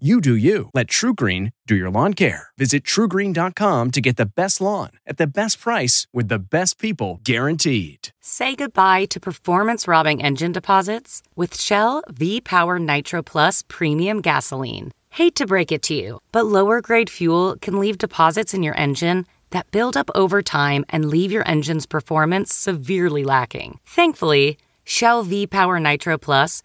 You 0.00 0.20
do 0.20 0.34
you. 0.34 0.70
Let 0.74 0.88
TruGreen 0.88 1.52
do 1.68 1.76
your 1.76 1.88
lawn 1.88 2.14
care. 2.14 2.48
Visit 2.58 2.82
trugreen.com 2.82 3.92
to 3.92 4.00
get 4.00 4.16
the 4.16 4.26
best 4.26 4.60
lawn 4.60 4.90
at 5.06 5.18
the 5.18 5.26
best 5.28 5.60
price 5.60 6.08
with 6.12 6.26
the 6.26 6.40
best 6.40 6.80
people 6.80 7.20
guaranteed. 7.22 8.08
Say 8.20 8.56
goodbye 8.56 9.04
to 9.04 9.20
performance 9.20 9.86
robbing 9.86 10.20
engine 10.20 10.50
deposits 10.50 11.22
with 11.36 11.56
Shell 11.56 12.02
V 12.10 12.40
Power 12.40 12.80
Nitro 12.80 13.22
Plus 13.22 13.62
Premium 13.68 14.20
Gasoline. 14.20 14.90
Hate 15.10 15.36
to 15.36 15.46
break 15.46 15.70
it 15.70 15.82
to 15.82 15.94
you, 15.94 16.18
but 16.32 16.46
lower 16.46 16.80
grade 16.80 17.08
fuel 17.08 17.54
can 17.60 17.78
leave 17.78 17.98
deposits 17.98 18.52
in 18.52 18.64
your 18.64 18.76
engine 18.76 19.26
that 19.50 19.70
build 19.70 19.96
up 19.96 20.10
over 20.16 20.42
time 20.42 20.84
and 20.88 21.04
leave 21.04 21.30
your 21.30 21.48
engine's 21.48 21.86
performance 21.86 22.52
severely 22.52 23.22
lacking. 23.22 23.78
Thankfully, 23.86 24.58
Shell 24.82 25.22
V 25.22 25.46
Power 25.46 25.78
Nitro 25.78 26.18
Plus 26.18 26.64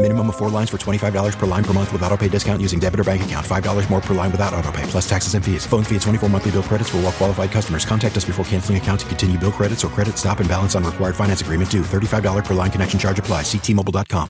Minimum 0.00 0.28
of 0.28 0.36
four 0.36 0.50
lines 0.50 0.68
for 0.68 0.76
$25 0.76 1.38
per 1.38 1.46
line 1.46 1.64
per 1.64 1.72
month 1.72 1.90
with 1.90 2.02
auto 2.02 2.16
pay 2.16 2.28
discount 2.28 2.60
using 2.60 2.78
debit 2.78 3.00
or 3.00 3.04
bank 3.04 3.24
account. 3.24 3.46
$5 3.46 3.88
more 3.88 4.02
per 4.02 4.12
line 4.12 4.30
without 4.30 4.52
auto 4.52 4.70
pay, 4.70 4.82
plus 4.82 5.08
taxes 5.08 5.32
and 5.32 5.42
fees. 5.42 5.64
Phone 5.66 5.82
fee 5.82 5.94
at 5.96 6.02
24 6.02 6.28
monthly 6.28 6.50
bill 6.50 6.62
credits 6.62 6.90
for 6.90 6.98
well 6.98 7.12
qualified 7.12 7.50
customers. 7.50 7.86
Contact 7.86 8.14
us 8.14 8.26
before 8.26 8.44
canceling 8.44 8.76
account 8.76 9.00
to 9.00 9.06
continue 9.06 9.38
bill 9.38 9.50
credits 9.50 9.82
or 9.82 9.88
credit 9.88 10.18
stop 10.18 10.40
and 10.40 10.48
balance 10.48 10.74
on 10.74 10.84
required 10.84 11.16
finance 11.16 11.40
agreement 11.40 11.70
due. 11.70 11.80
$35 11.80 12.44
per 12.44 12.52
line 12.52 12.70
connection 12.70 12.98
charge 12.98 13.18
applies. 13.18 13.46
Ctmobile.com. 13.46 14.28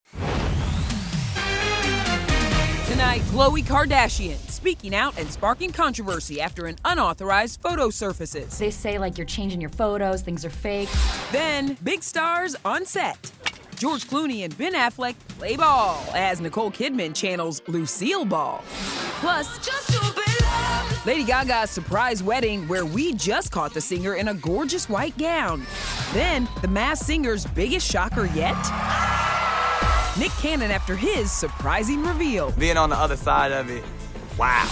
Tonight, 2.87 3.23
Khloe 3.23 3.65
Kardashian 3.65 4.39
speaking 4.65 4.95
out 4.95 5.19
and 5.19 5.31
sparking 5.31 5.73
controversy 5.73 6.41
after 6.41 6.67
an 6.67 6.77
unauthorized 6.87 7.61
photo 7.61 7.91
surfaces. 7.91 8.57
They 8.59 8.71
say 8.71 8.97
like 8.97 9.19
you're 9.19 9.27
changing 9.27 9.61
your 9.61 9.69
photos, 9.69 10.23
things 10.23 10.43
are 10.45 10.51
fake. 10.51 10.89
Then, 11.33 11.77
big 11.83 12.03
stars 12.03 12.57
on 12.65 12.87
set. 12.87 13.31
George 13.77 14.07
Clooney 14.07 14.45
and 14.45 14.57
Ben 14.57 14.75
Affleck 14.75 15.15
play 15.29 15.57
ball 15.57 16.05
as 16.15 16.41
Nicole 16.41 16.71
Kidman 16.71 17.15
channels 17.15 17.63
Lucille 17.67 18.25
Ball. 18.25 18.63
Plus, 19.21 19.59
Lady 21.07 21.25
Gaga's 21.25 21.71
surprise 21.71 22.23
wedding 22.23 22.67
where 22.69 22.85
we 22.85 23.13
just 23.15 23.51
caught 23.51 23.75
the 23.75 23.81
singer 23.81 24.15
in 24.15 24.29
a 24.29 24.35
gorgeous 24.35 24.89
white 24.89 25.17
gown. 25.19 25.67
Then, 26.13 26.49
the 26.63 26.69
Masked 26.69 27.07
Singer's 27.07 27.47
biggest 27.47 27.91
shocker 27.91 28.27
yet? 28.27 28.57
Nick 30.19 30.31
Cannon 30.33 30.71
after 30.71 30.95
his 30.95 31.33
surprising 31.33 32.03
reveal. 32.05 32.53
Being 32.53 32.77
on 32.77 32.91
the 32.91 32.97
other 32.97 33.17
side 33.17 33.53
of 33.53 33.69
it, 33.69 33.83
wow. 34.39 34.69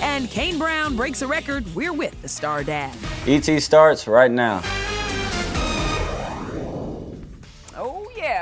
And 0.00 0.30
Kane 0.30 0.58
Brown 0.58 0.96
breaks 0.96 1.22
a 1.22 1.26
record. 1.26 1.66
We're 1.74 1.92
with 1.92 2.20
the 2.22 2.28
star 2.28 2.64
dad. 2.64 2.96
ET 3.26 3.44
starts 3.60 4.06
right 4.08 4.30
now. 4.30 4.62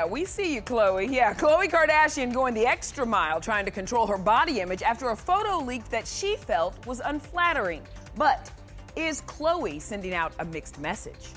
Yeah, 0.05 0.11
we 0.11 0.23
see 0.25 0.53
you, 0.53 0.61
Khloe. 0.61 1.11
Yeah, 1.11 1.33
Khloe 1.33 1.67
Kardashian 1.67 2.31
going 2.31 2.53
the 2.53 2.67
extra 2.67 3.05
mile 3.07 3.41
trying 3.41 3.65
to 3.65 3.71
control 3.71 4.05
her 4.05 4.19
body 4.19 4.59
image 4.61 4.83
after 4.83 5.09
a 5.09 5.15
photo 5.15 5.57
leaked 5.57 5.89
that 5.89 6.05
she 6.05 6.35
felt 6.35 6.85
was 6.85 6.99
unflattering. 7.03 7.81
But 8.15 8.51
is 8.95 9.21
Khloe 9.23 9.81
sending 9.81 10.13
out 10.13 10.31
a 10.37 10.45
mixed 10.45 10.79
message? 10.79 11.29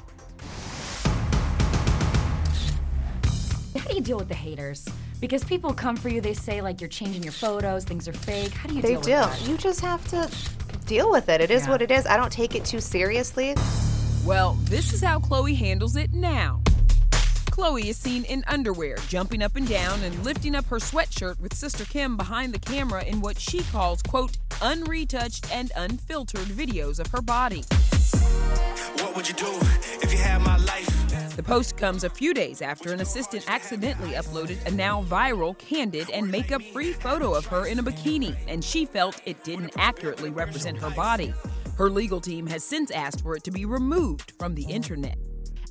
How 3.79 3.89
do 3.89 3.95
you 3.95 4.03
deal 4.03 4.19
with 4.19 4.29
the 4.29 4.35
haters? 4.35 4.87
Because 5.19 5.43
people 5.45 5.73
come 5.73 5.97
for 5.97 6.11
you, 6.11 6.21
they 6.21 6.35
say 6.35 6.61
like 6.61 6.79
you're 6.83 6.89
changing 6.89 7.23
your 7.23 7.33
photos, 7.33 7.85
things 7.85 8.07
are 8.07 8.13
fake. 8.13 8.53
How 8.53 8.69
do 8.69 8.75
you 8.75 8.83
They 8.83 8.89
deal 8.97 9.01
do. 9.01 9.11
with 9.13 9.21
that? 9.41 9.49
You 9.49 9.57
just 9.57 9.81
have 9.81 10.07
to 10.09 10.31
deal 10.85 11.11
with 11.11 11.31
it. 11.31 11.41
It 11.41 11.51
is 11.51 11.65
Yeah. 11.65 11.71
what 11.71 11.81
it 11.81 11.91
is. 11.91 12.05
I 12.07 12.19
don't 12.19 12.33
take 12.33 12.55
it 12.55 12.67
too 12.67 12.81
seriously. 12.81 13.55
Well, 14.27 14.59
this 14.65 14.93
is 14.93 15.03
how 15.03 15.21
Khloe 15.21 15.57
handles 15.57 15.97
it 15.97 16.13
now. 16.13 16.61
Khloe 17.59 17.87
is 17.87 17.97
seen 17.97 18.23
in 18.27 18.45
underwear, 18.47 18.95
jumping 19.09 19.43
up 19.43 19.57
and 19.57 19.67
down 19.67 20.01
and 20.05 20.25
lifting 20.25 20.55
up 20.55 20.65
her 20.67 20.77
sweatshirt 20.77 21.41
with 21.41 21.53
Sister 21.53 21.85
Kim 21.85 22.17
behind 22.17 22.55
the 22.55 22.59
camera 22.61 23.03
in 23.03 23.21
what 23.21 23.37
she 23.37 23.65
calls, 23.65 24.01
quote, 24.01 24.39
unretouched 24.61 25.53
and 25.53 25.73
unfiltered 25.75 26.47
videos 26.47 27.01
of 27.01 27.09
her 27.09 27.21
body. 27.21 27.65
What 29.03 29.17
would 29.17 29.29
you 29.29 29.35
do 29.35 29.59
if 30.01 30.13
you 30.13 30.19
had 30.19 30.41
my 30.43 30.57
life? 30.59 31.35
The 31.35 31.43
post 31.43 31.77
comes 31.77 32.05
a 32.05 32.11
few 32.11 32.33
days 32.33 32.63
after 32.63 32.93
an 32.93 33.01
assistant 33.01 33.45
accidentally 33.49 34.11
uploaded 34.11 34.65
a 34.65 34.71
now 34.71 35.03
viral, 35.03 35.59
candid, 35.59 36.11
and 36.11 36.31
makeup 36.31 36.63
free 36.63 36.93
photo 36.93 37.35
of 37.35 37.45
her 37.47 37.67
in 37.67 37.81
a 37.81 37.83
bikini, 37.83 38.37
and 38.47 38.63
she 38.63 38.85
felt 38.85 39.21
it 39.25 39.43
didn't 39.43 39.73
accurately 39.77 40.31
represent 40.31 40.79
her 40.79 40.91
body. 40.91 41.35
Her 41.77 41.91
legal 41.91 42.21
team 42.21 42.47
has 42.47 42.63
since 42.63 42.93
asked 42.93 43.23
for 43.23 43.35
it 43.35 43.43
to 43.43 43.51
be 43.51 43.65
removed 43.65 44.33
from 44.39 44.55
the 44.55 44.63
internet. 44.63 45.19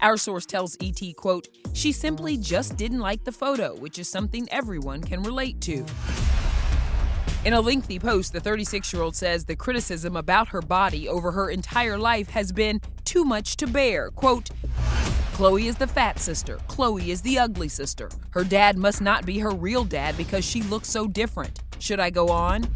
Our 0.02 0.18
source 0.18 0.46
tells 0.46 0.78
ET, 0.82 1.02
quote, 1.16 1.48
she 1.74 1.92
simply 1.92 2.38
just 2.38 2.78
didn't 2.78 3.00
like 3.00 3.24
the 3.24 3.32
photo, 3.32 3.76
which 3.76 3.98
is 3.98 4.08
something 4.08 4.48
everyone 4.52 5.02
can 5.02 5.24
relate 5.24 5.60
to. 5.62 5.86
In 7.46 7.54
a 7.54 7.62
lengthy 7.62 7.98
post, 7.98 8.34
the 8.34 8.40
36 8.40 8.94
year 8.94 9.02
old 9.02 9.16
says 9.16 9.46
the 9.46 9.56
criticism 9.56 10.16
about 10.16 10.50
her 10.50 10.62
body 10.62 11.08
over 11.08 11.32
her 11.32 11.50
entire 11.50 11.98
life 11.98 12.30
has 12.30 12.52
been 12.52 12.82
too 13.06 13.24
much 13.24 13.56
to 13.58 13.68
bear. 13.68 14.12
Quote, 14.12 14.50
Khloe 15.34 15.66
is 15.66 15.78
the 15.78 15.88
fat 15.88 16.20
sister. 16.20 16.58
Khloe 16.68 17.08
is 17.08 17.22
the 17.22 17.40
ugly 17.40 17.70
sister. 17.70 18.10
Her 18.32 18.44
dad 18.44 18.78
must 18.78 19.02
not 19.02 19.26
be 19.26 19.40
her 19.40 19.52
real 19.52 19.84
dad 19.84 20.18
because 20.18 20.44
she 20.44 20.62
looks 20.64 20.90
so 20.90 21.08
different. 21.08 21.62
Should 21.80 22.00
I 22.00 22.10
go 22.10 22.30
on? 22.30 22.68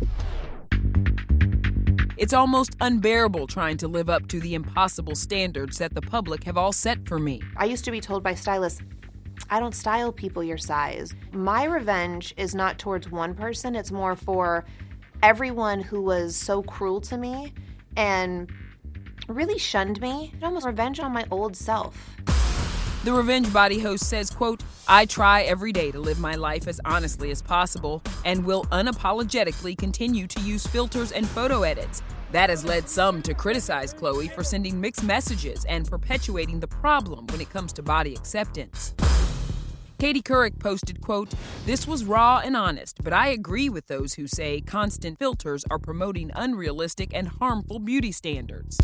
It's 2.22 2.34
almost 2.34 2.76
unbearable 2.80 3.48
trying 3.48 3.78
to 3.78 3.88
live 3.88 4.08
up 4.08 4.28
to 4.28 4.40
the 4.40 4.54
impossible 4.54 5.16
standards 5.16 5.80
that 5.80 5.96
the 5.96 6.04
public 6.04 6.44
have 6.44 6.56
all 6.56 6.72
set 6.72 7.08
for 7.08 7.18
me. 7.18 7.42
I 7.58 7.66
used 7.66 7.84
to 7.86 7.90
be 7.90 8.00
told 8.00 8.22
by 8.22 8.36
stylists, 8.36 8.80
I 9.50 9.59
don't 9.59 9.74
style 9.74 10.12
people 10.12 10.44
your 10.44 10.60
size. 10.60 11.16
My 11.34 11.64
revenge 11.64 12.36
is 12.38 12.54
not 12.54 12.78
towards 12.78 13.10
one 13.10 13.34
person, 13.34 13.76
it's 13.76 13.92
more 13.92 14.16
for 14.16 14.66
everyone 15.24 15.81
who 15.81 16.00
was 16.00 16.36
so 16.36 16.62
cruel 16.62 17.02
to 17.02 17.18
me 17.18 17.56
and 17.98 18.52
really 19.28 19.57
shunned 19.57 20.00
me. 20.00 20.31
It 20.38 20.44
almost 20.44 20.68
revenge 20.68 21.00
on 21.00 21.12
my 21.12 21.25
old 21.31 21.56
self. 21.56 21.98
The 23.04 23.12
Revenge 23.12 23.51
Body 23.51 23.80
host 23.80 24.07
says, 24.07 24.30
quote, 24.30 24.62
I 24.88 25.07
try 25.07 25.42
every 25.42 25.72
day 25.72 25.90
to 25.90 26.00
live 26.00 26.19
my 26.19 26.36
life 26.36 26.68
as 26.68 26.80
honestly 26.86 27.31
as 27.31 27.42
possible 27.42 28.04
and 28.25 28.45
will 28.45 28.66
unapologetically 28.66 29.75
continue 29.75 30.28
to 30.28 30.40
use 30.42 30.68
filters 30.68 31.12
and 31.12 31.28
photo 31.28 31.63
edits. 31.63 32.04
That 32.31 32.50
has 32.50 32.63
led 32.63 32.88
some 32.88 33.22
to 33.24 33.33
criticize 33.33 33.94
Khloe 33.94 34.33
for 34.33 34.42
sending 34.44 34.80
mixed 34.80 35.04
messages 35.04 35.66
and 35.66 35.89
perpetuating 35.89 36.62
the 36.62 36.68
problem 36.68 37.28
when 37.28 37.42
it 37.42 37.50
comes 37.50 37.74
to 37.74 37.83
body 37.83 38.16
acceptance. 38.16 38.94
Katie 40.00 40.22
Couric 40.22 40.57
posted, 40.57 41.01
quote, 41.01 41.33
This 41.66 41.86
was 41.86 42.06
raw 42.06 42.42
and 42.44 42.56
honest, 42.56 43.04
but 43.04 43.12
I 43.12 43.28
agree 43.28 43.68
with 43.68 43.88
those 43.88 44.13
who 44.13 44.28
say 44.28 44.62
constant 44.62 45.19
filters 45.19 45.66
are 45.69 45.78
promoting 45.78 46.31
unrealistic 46.33 47.12
and 47.13 47.28
harmful 47.28 47.80
beauty 47.80 48.13
standards. 48.13 48.78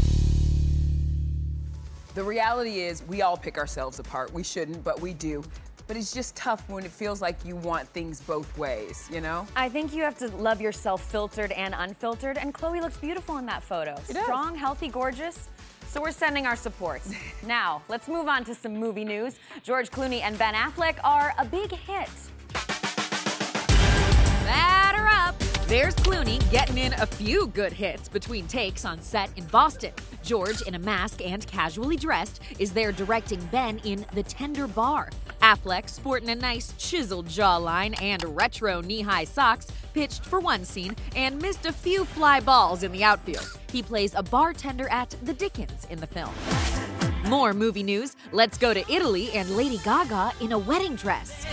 The 2.14 2.24
reality 2.24 2.82
is, 2.82 3.02
we 3.04 3.22
all 3.22 3.38
pick 3.38 3.58
ourselves 3.58 4.00
apart. 4.00 4.34
We 4.34 4.44
shouldn't, 4.44 4.84
but 4.84 5.00
we 5.00 5.14
do. 5.14 5.44
But 5.88 5.96
it's 5.96 6.14
just 6.14 6.36
tough 6.36 6.68
when 6.70 6.84
it 6.84 6.92
feels 6.92 7.22
like 7.22 7.38
you 7.46 7.56
want 7.56 7.88
things 7.90 8.20
both 8.20 8.58
ways, 8.58 9.08
you 9.12 9.22
know? 9.22 9.48
I 9.56 9.70
think 9.70 9.94
you 9.94 10.04
have 10.04 10.18
to 10.18 10.28
love 10.36 10.60
yourself 10.60 11.02
filtered 11.10 11.54
and 11.54 11.74
unfiltered, 11.78 12.38
and 12.38 12.54
Khloe 12.54 12.82
looks 12.82 12.98
beautiful 12.98 13.38
in 13.38 13.46
that 13.46 13.64
photo. 13.64 13.96
Strong, 14.04 14.56
healthy, 14.56 14.90
gorgeous. 14.90 15.48
So 15.88 16.02
we're 16.02 16.12
sending 16.12 16.46
our 16.46 16.58
support. 16.58 17.02
now, 17.48 17.82
let's 17.88 18.10
move 18.10 18.28
on 18.28 18.44
to 18.46 18.54
some 18.54 18.76
movie 18.76 19.06
news. 19.06 19.40
George 19.64 19.90
Clooney 19.90 20.22
and 20.22 20.38
Ben 20.38 20.54
Affleck 20.54 20.98
are 21.06 21.34
a 21.40 21.46
big 21.46 21.72
hit. 21.72 22.10
Batter 24.44 25.08
up! 25.08 25.40
There's 25.68 25.96
Clooney 25.96 26.40
getting 26.52 26.78
in 26.78 26.94
a 26.94 27.06
few 27.06 27.48
good 27.48 27.72
hits 27.72 28.10
between 28.10 28.48
takes 28.48 28.84
on 28.84 29.02
set 29.02 29.30
in 29.38 29.46
Boston. 29.46 29.94
George, 30.24 30.62
in 30.64 30.76
a 30.76 30.80
mask 30.80 31.22
and 31.26 31.48
casually 31.48 31.96
dressed, 31.96 32.42
is 32.60 32.74
there 32.74 32.92
directing 32.92 33.40
Ben 33.46 33.80
in 33.86 34.06
The 34.14 34.24
Tender 34.24 34.68
Bar. 34.68 35.10
Affleck, 35.48 35.88
sporting 35.88 36.28
a 36.30 36.36
nice 36.36 36.74
chiseled 36.78 37.28
jawline 37.28 38.00
and 38.02 38.22
retro 38.36 38.82
knee 38.82 39.00
high 39.00 39.24
socks, 39.24 39.68
pitched 39.94 40.26
for 40.26 40.42
one 40.42 40.66
scene 40.66 40.94
and 41.16 41.42
missed 41.42 41.66
a 41.66 41.72
few 41.72 42.04
fly 42.04 42.42
balls 42.42 42.84
in 42.84 42.92
the 42.92 43.02
outfield. 43.02 43.48
He 43.72 43.82
plays 43.82 44.14
a 44.14 44.22
bartender 44.24 44.90
at 44.90 45.16
The 45.24 45.34
Dickens 45.34 45.88
in 45.90 46.00
the 46.00 46.08
film. 46.08 46.34
More 47.30 47.54
movie 47.54 47.84
news. 47.84 48.18
Let's 48.34 48.58
go 48.58 48.74
to 48.74 48.84
Italy 48.92 49.32
and 49.32 49.50
Lady 49.56 49.78
Gaga 49.86 50.34
in 50.42 50.52
a 50.52 50.58
wedding 50.58 50.98
dress. 50.98 51.46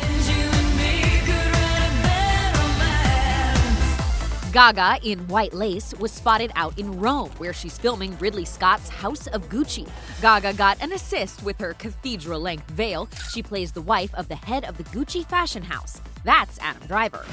Gaga 4.54 5.00
in 5.02 5.26
white 5.26 5.52
lace 5.52 5.92
was 5.98 6.12
spotted 6.12 6.52
out 6.54 6.78
in 6.78 7.00
Rome, 7.00 7.32
where 7.38 7.52
she's 7.52 7.76
filming 7.76 8.16
Ridley 8.18 8.44
Scott's 8.44 8.88
House 8.88 9.26
of 9.26 9.48
Gucci. 9.48 9.90
Gaga 10.22 10.52
got 10.54 10.80
an 10.80 10.92
assist 10.92 11.42
with 11.42 11.58
her 11.58 11.74
cathedral 11.74 12.38
length 12.38 12.70
veil. 12.70 13.08
She 13.32 13.42
plays 13.42 13.72
the 13.72 13.82
wife 13.82 14.14
of 14.14 14.28
the 14.28 14.36
head 14.36 14.64
of 14.64 14.76
the 14.76 14.84
Gucci 14.84 15.26
fashion 15.26 15.64
house. 15.64 16.00
That's 16.22 16.56
Adam 16.60 16.86
Driver. 16.86 17.24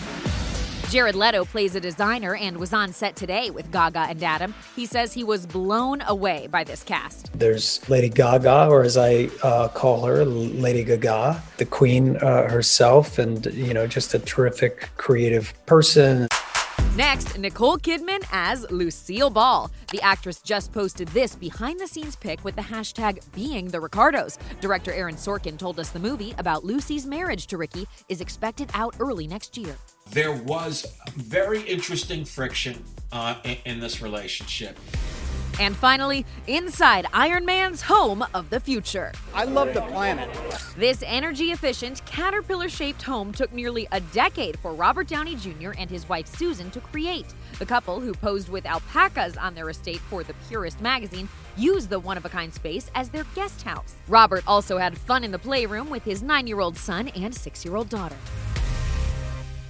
Jared 0.90 1.14
Leto 1.14 1.46
plays 1.46 1.76
a 1.76 1.80
designer 1.80 2.34
and 2.34 2.58
was 2.58 2.74
on 2.74 2.92
set 2.92 3.16
today 3.16 3.52
with 3.52 3.72
Gaga 3.72 4.08
and 4.10 4.24
Adam. 4.24 4.56
He 4.76 4.88
says 4.88 5.14
he 5.14 5.24
was 5.24 5.46
blown 5.46 6.02
away 6.08 6.48
by 6.48 6.64
this 6.64 6.82
cast. 6.82 7.30
There's 7.38 7.88
Lady 7.88 8.10
Gaga, 8.10 8.66
or 8.66 8.82
as 8.82 8.98
I 8.98 9.30
uh, 9.44 9.68
call 9.68 10.04
her, 10.08 10.26
Lady 10.26 10.84
Gaga, 10.84 11.40
the 11.58 11.66
queen 11.66 12.18
uh, 12.18 12.50
herself, 12.50 13.20
and 13.20 13.46
you 13.54 13.76
know, 13.76 13.86
just 13.86 14.16
a 14.16 14.20
terrific 14.20 14.90
creative 14.98 15.54
person. 15.68 16.28
Next, 16.98 17.38
Nicole 17.38 17.78
Kidman 17.78 18.22
as 18.34 18.70
Lucille 18.70 19.30
Ball. 19.30 19.72
The 19.94 20.02
actress 20.02 20.42
just 20.42 20.74
posted 20.74 21.08
this 21.10 21.36
behind 21.36 21.80
the 21.80 21.88
scenes 21.88 22.18
pic 22.18 22.44
with 22.44 22.58
the 22.58 22.62
hashtag 22.62 23.22
being 23.34 23.70
the 23.70 23.80
Ricardos. 23.80 24.38
Director 24.60 24.92
Aaron 24.92 25.16
Sorkin 25.16 25.58
told 25.58 25.80
us 25.80 25.92
the 25.92 26.00
movie 26.00 26.36
about 26.38 26.66
Lucy's 26.66 27.06
marriage 27.06 27.48
to 27.48 27.58
Ricky 27.58 27.88
is 28.10 28.20
expected 28.20 28.70
out 28.74 28.94
early 29.00 29.26
next 29.26 29.58
year. 29.58 29.78
There 30.10 30.34
was 30.34 30.86
very 31.16 31.62
interesting 31.62 32.26
friction 32.26 32.84
uh, 33.14 33.36
in, 33.46 33.58
in 33.64 33.80
this 33.80 34.02
relationship. 34.02 34.78
And 35.62 35.76
finally, 35.76 36.26
inside 36.48 37.06
Iron 37.14 37.46
Man's 37.46 37.84
home 37.84 38.26
of 38.34 38.50
the 38.50 38.60
future. 38.60 39.12
I 39.32 39.44
love 39.44 39.76
the 39.76 39.82
planet. 39.82 40.28
This 40.76 41.04
energy 41.06 41.52
efficient, 41.52 42.04
caterpillar 42.08 42.68
shaped 42.68 43.04
home 43.04 43.32
took 43.32 43.54
nearly 43.54 43.88
a 43.92 44.00
decade 44.00 44.58
for 44.58 44.74
Robert 44.74 45.08
Downey 45.08 45.36
Jr. 45.36 45.74
and 45.78 45.88
his 45.88 46.10
wife 46.10 46.26
Susan 46.26 46.72
to 46.72 46.80
create. 46.80 47.28
The 47.60 47.68
couple, 47.68 48.00
who 48.00 48.12
posed 48.12 48.50
with 48.50 48.66
alpacas 48.66 49.38
on 49.38 49.54
their 49.54 49.70
estate 49.70 50.00
for 50.00 50.24
The 50.24 50.34
Purist 50.50 50.82
magazine, 50.82 51.30
used 51.56 51.92
the 51.92 52.00
one 52.00 52.18
of 52.18 52.26
a 52.26 52.30
kind 52.30 52.52
space 52.52 52.90
as 52.96 53.10
their 53.10 53.26
guest 53.36 53.62
house. 53.62 53.94
Robert 54.08 54.44
also 54.48 54.80
had 54.80 54.98
fun 54.98 55.24
in 55.24 55.30
the 55.30 55.38
playroom 55.38 55.92
with 55.92 56.04
his 56.04 56.24
nine 56.24 56.48
year 56.48 56.60
old 56.60 56.76
son 56.76 57.10
and 57.10 57.36
six 57.36 57.64
year 57.64 57.76
old 57.76 57.88
daughter. 57.88 58.18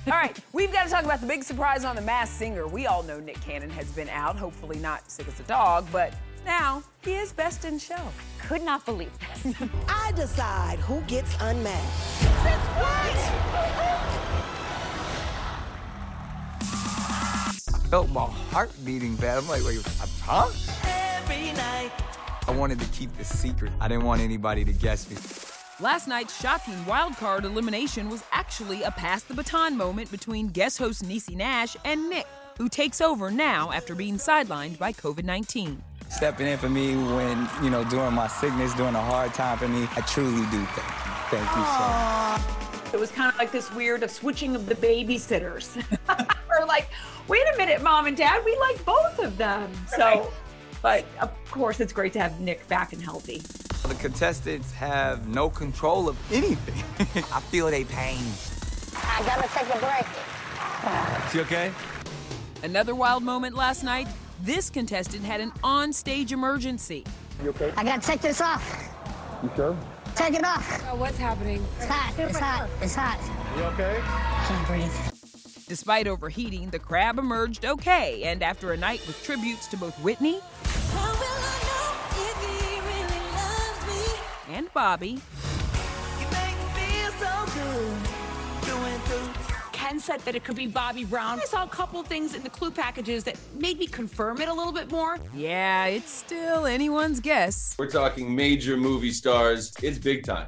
All 0.08 0.14
right, 0.14 0.36
we've 0.52 0.74
got 0.74 0.86
to 0.86 0.90
talk 0.90 1.04
about 1.04 1.22
the 1.22 1.28
big 1.28 1.44
surprise 1.44 1.86
on 1.86 1.96
The 1.96 2.02
Masked 2.02 2.36
Singer. 2.36 2.66
We 2.66 2.88
all 2.88 3.04
know 3.04 3.20
Nick 3.20 3.40
Cannon 3.42 3.70
has 3.70 3.88
been 3.92 4.10
out, 4.10 4.36
hopefully 4.36 4.80
not 4.80 5.12
sick 5.12 5.28
as 5.28 5.40
a 5.40 5.44
dog, 5.44 5.86
but 5.92 6.12
now 6.44 6.82
he 7.04 7.14
is 7.14 7.32
best 7.34 7.66
in 7.66 7.78
show. 7.78 8.02
Could 8.40 8.64
not 8.64 8.84
believe 8.84 9.12
this. 9.20 9.54
I 9.88 10.12
decide 10.14 10.80
who 10.80 11.02
gets 11.02 11.36
unmasked. 11.40 12.18
Since 12.18 12.66
what? 12.80 13.16
I 17.68 17.88
felt 17.92 18.10
my 18.10 18.26
heart 18.26 18.72
beating 18.84 19.16
bad. 19.18 19.38
I'm 19.38 19.48
like, 19.48 19.64
wait, 19.64 19.86
huh? 20.24 20.50
Every 20.84 21.54
night. 21.54 21.92
I 22.48 22.52
wanted 22.54 22.80
to 22.80 22.88
keep 22.88 23.16
the 23.18 23.24
secret. 23.24 23.72
I 23.80 23.88
didn't 23.88 24.06
want 24.06 24.20
anybody 24.20 24.66
to 24.66 24.74
guess 24.74 25.08
me. 25.12 25.61
Last 25.82 26.08
night's 26.08 26.40
shocking 26.40 26.76
wildcard 26.86 27.44
elimination 27.44 28.08
was 28.08 28.24
actually 28.32 28.84
a 28.84 28.92
pass 28.92 29.24
the 29.24 29.34
baton 29.34 29.76
moment 29.76 30.12
between 30.12 30.50
guest 30.50 30.78
host 30.78 31.04
Niecy 31.04 31.36
Nash 31.36 31.76
and 31.84 32.08
Nick, 32.08 32.28
who 32.60 32.70
takes 32.70 33.02
over 33.02 33.32
now 33.32 33.72
after 33.72 33.96
being 33.96 34.18
sidelined 34.18 34.78
by 34.78 34.94
COVID 34.94 35.24
19. 35.24 35.82
Stepping 36.08 36.46
in 36.46 36.60
for 36.60 36.70
me 36.70 36.96
when, 36.96 37.50
you 37.64 37.72
know, 37.72 37.84
during 37.86 38.14
my 38.14 38.28
sickness, 38.28 38.76
during 38.76 38.94
a 38.94 39.02
hard 39.02 39.34
time 39.34 39.58
for 39.58 39.68
me, 39.68 39.88
I 39.96 40.02
truly 40.02 40.46
do 40.52 40.64
thank 40.66 40.78
you. 40.78 41.40
Thank 41.40 41.50
you 41.50 41.64
so 41.66 42.84
much. 42.84 42.94
It 42.94 43.00
was 43.00 43.10
kind 43.10 43.34
of 43.34 43.40
like 43.40 43.52
this 43.52 43.74
weird 43.74 44.04
of 44.04 44.12
switching 44.12 44.56
of 44.56 44.68
the 44.68 44.76
babysitters. 44.76 45.84
We're 46.48 46.68
like, 46.68 46.90
wait 47.28 47.42
a 47.56 47.58
minute, 47.58 47.82
mom 47.82 48.06
and 48.06 48.16
dad, 48.16 48.46
we 48.46 48.56
like 48.60 48.86
both 48.86 49.18
of 49.18 49.36
them. 49.36 49.72
So, 49.88 50.32
but 50.84 51.06
of 51.20 51.32
course, 51.50 51.80
it's 51.80 51.92
great 51.92 52.14
to 52.14 52.20
have 52.20 52.40
Nick 52.40 52.68
back 52.68 52.94
and 52.94 53.02
healthy. 53.02 53.42
The 53.84 53.96
contestants 53.96 54.72
have 54.74 55.28
no 55.28 55.50
control 55.50 56.08
of 56.08 56.18
anything. 56.32 57.24
I 57.34 57.42
feel 57.42 57.68
they 57.68 57.84
pain. 57.84 58.24
I 58.96 59.24
gotta 59.26 59.48
take 59.50 59.74
a 59.74 59.80
break. 59.80 61.26
Is 61.26 61.34
he 61.34 61.40
okay? 61.42 61.72
Another 62.64 62.96
wild 62.96 63.24
moment 63.24 63.56
last 63.56 63.84
night. 63.84 64.08
This 64.44 64.70
contestant 64.70 65.24
had 65.24 65.42
an 65.42 65.52
on-stage 65.64 66.32
emergency. 66.32 67.04
You 67.44 67.50
okay? 67.50 67.74
I 67.76 67.84
gotta 67.84 68.02
take 68.02 68.22
this 68.22 68.40
off. 68.40 68.64
You 69.44 69.52
sure? 69.56 69.78
Take 70.16 70.36
it 70.36 70.46
off. 70.46 70.84
Oh, 70.92 70.96
what's 70.96 71.18
happening? 71.18 71.66
It's 71.78 71.86
hot. 71.86 72.14
It's 72.18 72.38
hot. 72.38 72.70
It's 72.82 72.96
hot. 72.96 73.20
You 73.58 73.64
okay? 73.64 74.00
Can't 74.48 74.68
breathe. 74.68 75.66
Despite 75.68 76.08
overheating, 76.08 76.70
the 76.70 76.80
crab 76.80 77.18
emerged 77.18 77.66
okay, 77.66 78.24
and 78.24 78.44
after 78.44 78.74
a 78.74 78.78
night 78.78 79.06
with 79.08 79.22
tributes 79.24 79.68
to 79.68 79.78
both 79.78 79.98
Whitney 80.02 80.40
and 84.62 84.74
Bobby, 84.74 85.20
Ken 89.72 90.00
said 90.00 90.20
that 90.22 90.36
it 90.36 90.44
could 90.44 90.56
be 90.56 90.68
Bobby 90.68 91.04
Brown. 91.04 91.40
I 91.40 91.46
saw 91.46 91.64
a 91.64 91.68
couple 91.68 92.02
things 92.04 92.36
in 92.36 92.44
the 92.44 92.50
clue 92.50 92.70
packages 92.70 93.24
that 93.24 93.38
made 93.60 93.80
me 93.80 93.88
confirm 93.88 94.40
it 94.40 94.48
a 94.48 94.54
little 94.54 94.72
bit 94.72 94.92
more. 94.92 95.18
yeah, 95.34 95.86
it's 95.86 96.12
still 96.12 96.66
anyone's 96.68 97.20
guess. 97.20 97.76
We're 97.80 97.90
talking 97.90 98.34
major 98.36 98.78
movie 98.78 99.12
stars. 99.12 99.74
It's 99.82 99.98
big 99.98 100.24
time. 100.24 100.48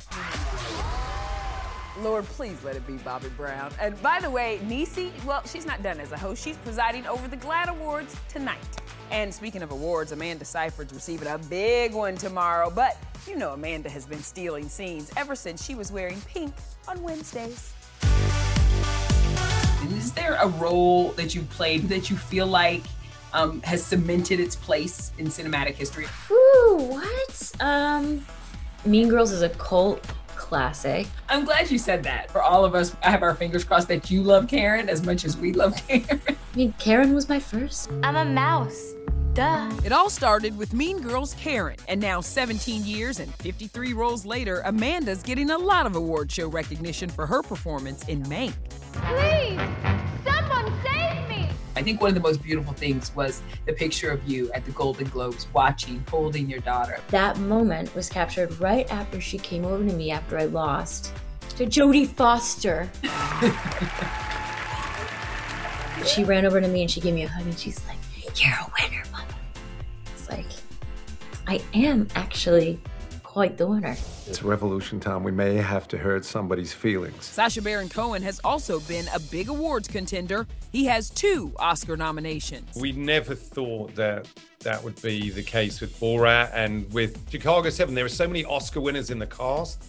Lord, 1.99 2.25
please 2.25 2.63
let 2.63 2.75
it 2.75 2.85
be 2.85 2.97
Bobby 2.97 3.29
Brown. 3.29 3.71
And 3.81 3.99
by 4.01 4.19
the 4.19 4.29
way, 4.29 4.59
Niecy, 4.65 5.11
well, 5.25 5.41
she's 5.45 5.65
not 5.65 5.81
done 5.81 5.99
as 5.99 6.11
a 6.11 6.17
host. 6.17 6.43
She's 6.43 6.57
presiding 6.57 7.07
over 7.07 7.27
the 7.27 7.37
GLAAD 7.37 7.69
Awards 7.69 8.15
tonight. 8.29 8.59
And 9.11 9.33
speaking 9.33 9.61
of 9.61 9.71
awards, 9.71 10.11
Amanda 10.11 10.45
Seyfried's 10.45 10.93
receiving 10.93 11.27
a 11.27 11.37
big 11.37 11.93
one 11.93 12.15
tomorrow. 12.15 12.69
But 12.69 12.97
you 13.27 13.35
know 13.35 13.53
Amanda 13.53 13.89
has 13.89 14.05
been 14.05 14.21
stealing 14.21 14.67
scenes 14.67 15.11
ever 15.17 15.35
since 15.35 15.63
she 15.63 15.75
was 15.75 15.91
wearing 15.91 16.19
pink 16.21 16.53
on 16.87 17.01
Wednesdays. 17.01 17.73
Is 19.97 20.11
there 20.13 20.35
a 20.35 20.47
role 20.47 21.09
that 21.11 21.35
you 21.35 21.41
played 21.43 21.89
that 21.89 22.09
you 22.09 22.17
feel 22.17 22.47
like 22.47 22.83
um, 23.33 23.61
has 23.61 23.83
cemented 23.83 24.39
its 24.39 24.55
place 24.55 25.11
in 25.17 25.27
cinematic 25.27 25.75
history? 25.75 26.07
Ooh, 26.31 26.77
what? 26.89 27.51
Um, 27.59 28.25
Mean 28.85 29.09
Girls 29.09 29.31
is 29.31 29.41
a 29.41 29.49
cult 29.49 30.05
classic. 30.53 31.07
I'm 31.29 31.45
glad 31.45 31.71
you 31.71 31.79
said 31.79 32.03
that. 32.03 32.29
For 32.29 32.39
all 32.39 32.63
of 32.63 32.75
us, 32.75 32.95
I 33.01 33.09
have 33.09 33.23
our 33.23 33.33
fingers 33.33 33.63
crossed 33.63 33.87
that 33.87 34.11
you 34.11 34.21
love 34.21 34.47
Karen 34.47 34.87
as 34.87 35.03
much 35.03 35.25
as 35.25 35.35
we 35.35 35.51
love 35.51 35.75
Karen. 35.87 36.21
I 36.27 36.35
mean, 36.55 36.75
Karen 36.77 37.15
was 37.15 37.27
my 37.27 37.39
first. 37.39 37.89
I'm 38.03 38.15
a 38.15 38.23
mouse. 38.23 38.93
Duh. 39.33 39.71
It 39.83 39.91
all 39.91 40.11
started 40.11 40.55
with 40.55 40.71
Mean 40.71 41.01
Girls 41.01 41.33
Karen, 41.39 41.77
and 41.87 41.99
now 41.99 42.21
17 42.21 42.85
years 42.85 43.19
and 43.19 43.33
53 43.33 43.93
roles 43.93 44.27
later, 44.27 44.61
Amanda's 44.65 45.23
getting 45.23 45.49
a 45.49 45.57
lot 45.57 45.87
of 45.87 45.95
award 45.95 46.31
show 46.31 46.47
recognition 46.47 47.09
for 47.09 47.25
her 47.25 47.41
performance 47.41 48.07
in 48.07 48.21
Mank. 48.25 48.53
Please, 48.91 49.59
someone 49.59 49.81
save 49.81 49.83
me! 49.83 49.92
I 51.75 51.81
think 51.81 52.01
one 52.01 52.09
of 52.09 52.15
the 52.15 52.21
most 52.21 52.43
beautiful 52.43 52.73
things 52.73 53.13
was 53.15 53.41
the 53.65 53.73
picture 53.73 54.11
of 54.11 54.27
you 54.27 54.51
at 54.53 54.63
the 54.65 54.71
Golden 54.71 55.07
Globes 55.09 55.47
watching, 55.53 56.03
holding 56.09 56.49
your 56.49 56.59
daughter. 56.59 56.99
That 57.09 57.37
moment 57.37 57.93
was 57.95 58.09
captured 58.09 58.59
right 58.59 58.89
after 58.91 59.19
she 59.19 59.39
came 59.39 59.65
over 59.65 59.83
to 59.83 59.93
me 59.93 60.11
after 60.11 60.37
I 60.37 60.45
lost 60.45 61.11
to 61.57 61.65
Jodie 61.65 62.07
Foster. 62.07 62.89
she 66.05 66.23
ran 66.23 66.45
over 66.45 66.61
to 66.61 66.67
me 66.67 66.81
and 66.81 66.91
she 66.91 67.01
gave 67.01 67.13
me 67.13 67.23
a 67.23 67.27
hug 67.27 67.45
and 67.45 67.57
she's 67.57 67.79
like, 67.87 67.97
You're 68.41 68.53
a 68.53 68.71
winner, 68.79 69.03
mama. 69.11 69.25
It's 70.13 70.29
like, 70.29 70.45
I 71.47 71.61
am 71.73 72.07
actually 72.15 72.79
quite 73.33 73.57
the 73.57 73.65
winner. 73.65 73.97
It's 74.27 74.43
revolution 74.43 74.99
time. 74.99 75.23
We 75.23 75.31
may 75.31 75.55
have 75.55 75.87
to 75.87 75.97
hurt 75.97 76.23
somebody's 76.23 76.71
feelings. 76.71 77.25
Sacha 77.25 77.63
Baron 77.63 77.89
Cohen 77.89 78.21
has 78.21 78.39
also 78.43 78.79
been 78.81 79.07
a 79.11 79.19
big 79.19 79.49
awards 79.49 79.87
contender. 79.87 80.45
He 80.71 80.85
has 80.85 81.09
two 81.09 81.51
Oscar 81.57 81.97
nominations. 81.97 82.75
We 82.79 82.91
never 82.91 83.33
thought 83.33 83.95
that 83.95 84.27
that 84.59 84.83
would 84.83 85.01
be 85.01 85.31
the 85.31 85.41
case 85.41 85.81
with 85.81 85.99
Borat 85.99 86.51
and 86.53 86.91
with 86.93 87.27
Chicago 87.31 87.71
7. 87.71 87.95
There 87.95 88.05
are 88.05 88.09
so 88.09 88.27
many 88.27 88.45
Oscar 88.45 88.81
winners 88.81 89.09
in 89.09 89.17
the 89.17 89.25
cast. 89.25 89.83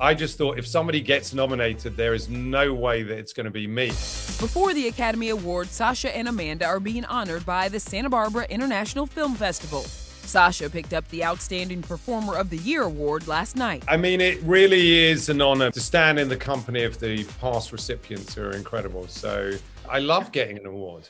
I 0.00 0.14
just 0.14 0.38
thought 0.38 0.58
if 0.58 0.66
somebody 0.66 1.02
gets 1.02 1.34
nominated, 1.34 1.94
there 1.94 2.14
is 2.14 2.30
no 2.30 2.72
way 2.72 3.02
that 3.02 3.18
it's 3.18 3.34
going 3.34 3.44
to 3.44 3.50
be 3.50 3.66
me. 3.66 3.88
Before 3.88 4.72
the 4.72 4.88
Academy 4.88 5.28
Awards, 5.28 5.72
Sacha 5.72 6.16
and 6.16 6.26
Amanda 6.26 6.64
are 6.64 6.80
being 6.80 7.04
honored 7.04 7.44
by 7.44 7.68
the 7.68 7.78
Santa 7.78 8.08
Barbara 8.08 8.46
International 8.48 9.04
Film 9.04 9.34
Festival. 9.34 9.84
Sacha 10.24 10.70
picked 10.70 10.94
up 10.94 11.06
the 11.08 11.24
Outstanding 11.24 11.82
Performer 11.82 12.36
of 12.36 12.50
the 12.50 12.56
Year 12.58 12.82
award 12.82 13.28
last 13.28 13.56
night. 13.56 13.84
I 13.88 13.96
mean, 13.96 14.20
it 14.20 14.40
really 14.42 14.98
is 14.98 15.28
an 15.28 15.40
honor 15.40 15.70
to 15.70 15.80
stand 15.80 16.18
in 16.18 16.28
the 16.28 16.36
company 16.36 16.84
of 16.84 16.98
the 17.00 17.24
past 17.40 17.72
recipients 17.72 18.34
who 18.34 18.42
are 18.42 18.52
incredible. 18.52 19.06
So 19.08 19.52
I 19.88 19.98
love 19.98 20.32
getting 20.32 20.58
an 20.58 20.66
award. 20.66 21.08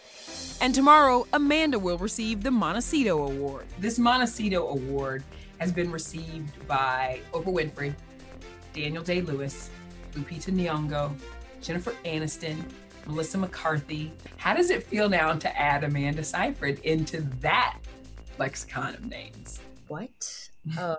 And 0.60 0.74
tomorrow, 0.74 1.26
Amanda 1.32 1.78
will 1.78 1.98
receive 1.98 2.42
the 2.42 2.50
Montecito 2.50 3.26
Award. 3.26 3.66
This 3.78 3.98
Montecito 3.98 4.68
Award 4.68 5.22
has 5.58 5.72
been 5.72 5.90
received 5.90 6.66
by 6.66 7.20
Oprah 7.32 7.52
Winfrey, 7.52 7.94
Daniel 8.72 9.02
Day 9.02 9.20
Lewis, 9.20 9.70
Lupita 10.14 10.50
Nyong'o, 10.50 11.14
Jennifer 11.60 11.94
Aniston, 12.04 12.64
Melissa 13.06 13.38
McCarthy. 13.38 14.12
How 14.36 14.54
does 14.54 14.70
it 14.70 14.82
feel 14.84 15.08
now 15.08 15.34
to 15.34 15.58
add 15.58 15.84
Amanda 15.84 16.24
Seyfried 16.24 16.78
into 16.80 17.22
that 17.40 17.78
lexicon 18.38 18.94
of 18.94 19.06
names? 19.06 19.60
What? 19.88 20.48
Uh, 20.78 20.96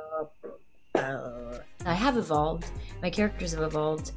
uh, 0.96 1.60
I 1.86 1.94
have 1.94 2.18
evolved. 2.18 2.66
My 3.02 3.10
characters 3.10 3.54
have 3.54 3.63
evolved. 3.63 4.12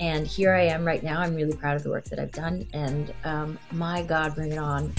And 0.00 0.26
here 0.26 0.54
I 0.54 0.62
am 0.62 0.84
right 0.84 1.02
now. 1.02 1.20
I'm 1.20 1.34
really 1.34 1.56
proud 1.56 1.76
of 1.76 1.82
the 1.82 1.90
work 1.90 2.04
that 2.04 2.18
I've 2.18 2.32
done. 2.32 2.68
And 2.72 3.12
um, 3.24 3.58
my 3.72 4.02
God, 4.02 4.34
bring 4.34 4.52
it 4.52 4.58
on. 4.58 4.92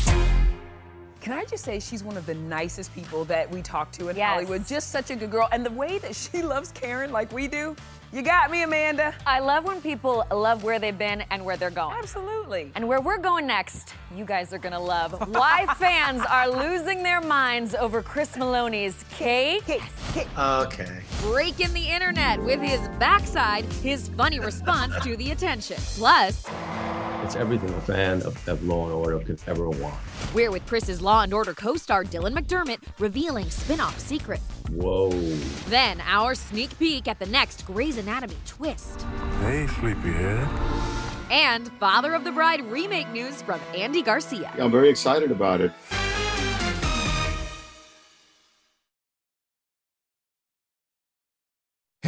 Can 1.21 1.33
I 1.33 1.43
just 1.45 1.65
say 1.65 1.79
she's 1.81 2.01
one 2.03 2.15
of 2.15 2.25
the 2.25 2.33
nicest 2.35 2.95
people 2.95 3.25
that 3.25 3.49
we 3.51 3.61
talk 3.61 3.91
to 3.93 4.07
in 4.07 4.15
Yes. 4.15 4.29
Hollywood? 4.33 4.65
Just 4.65 4.89
such 4.91 5.11
a 5.11 5.15
good 5.17 5.29
girl. 5.31 5.49
And 5.51 5.65
the 5.65 5.71
way 5.71 5.97
that 5.99 6.15
she 6.15 6.41
loves 6.43 6.71
Karen 6.71 7.11
like 7.11 7.31
we 7.33 7.47
do, 7.49 7.75
you 8.13 8.21
got 8.23 8.49
me, 8.49 8.63
Amanda. 8.63 9.13
I 9.27 9.39
love 9.39 9.65
when 9.65 9.81
people 9.81 10.25
love 10.31 10.63
where 10.63 10.79
they've 10.79 10.97
been 10.97 11.23
and 11.29 11.43
where 11.45 11.57
they're 11.57 11.69
going. 11.69 11.95
Absolutely. 11.99 12.71
And 12.73 12.87
where 12.87 13.01
we're 13.01 13.17
going 13.19 13.45
next, 13.45 13.93
you 14.15 14.25
guys 14.25 14.51
are 14.53 14.57
gonna 14.57 14.79
love. 14.79 15.11
Why 15.29 15.67
fans 15.77 16.23
are 16.27 16.49
losing 16.49 17.03
their 17.03 17.21
minds 17.21 17.75
over 17.75 18.01
Chris 18.01 18.31
Meloni's 18.37 19.03
cake. 19.11 19.81
Okay. 20.39 21.01
Breaking 21.21 21.71
the 21.73 21.87
internet 21.87 22.41
with 22.41 22.61
his 22.61 22.79
backside, 22.97 23.65
his 23.83 24.07
funny 24.09 24.39
response 24.39 24.95
to 25.03 25.15
the 25.17 25.29
attention. 25.31 25.77
Plus, 25.95 26.45
It's 27.29 27.35
everything 27.35 27.69
a 27.69 27.81
fan 27.81 28.23
of, 28.23 28.49
of 28.49 28.63
Law 28.63 28.85
and 28.85 28.91
Order 28.91 29.19
could 29.19 29.39
ever 29.45 29.69
want. 29.69 29.93
we're 30.33 30.49
with 30.49 30.65
Chris's 30.65 30.99
Law 30.99 31.21
and 31.21 31.31
Order 31.31 31.53
co-star 31.53 32.03
Dylan 32.03 32.35
McDermott 32.35 32.79
revealing 32.97 33.51
spin-off 33.51 33.99
secret. 33.99 34.39
Whoa. 34.71 35.11
Then 35.69 36.01
our 36.07 36.33
sneak 36.33 36.75
peek 36.79 37.07
at 37.07 37.19
the 37.19 37.27
next 37.27 37.67
Grey's 37.67 37.99
Anatomy 37.99 38.33
twist. 38.47 39.05
Hey, 39.41 39.67
sleepyhead. 39.79 40.47
And 41.29 41.71
Father 41.73 42.15
of 42.15 42.23
the 42.23 42.31
Bride 42.31 42.65
remake 42.65 43.11
news 43.11 43.43
from 43.43 43.61
Andy 43.75 44.01
Garcia. 44.01 44.51
I'm 44.57 44.71
very 44.71 44.89
excited 44.89 45.29
about 45.29 45.61
it. 45.61 45.71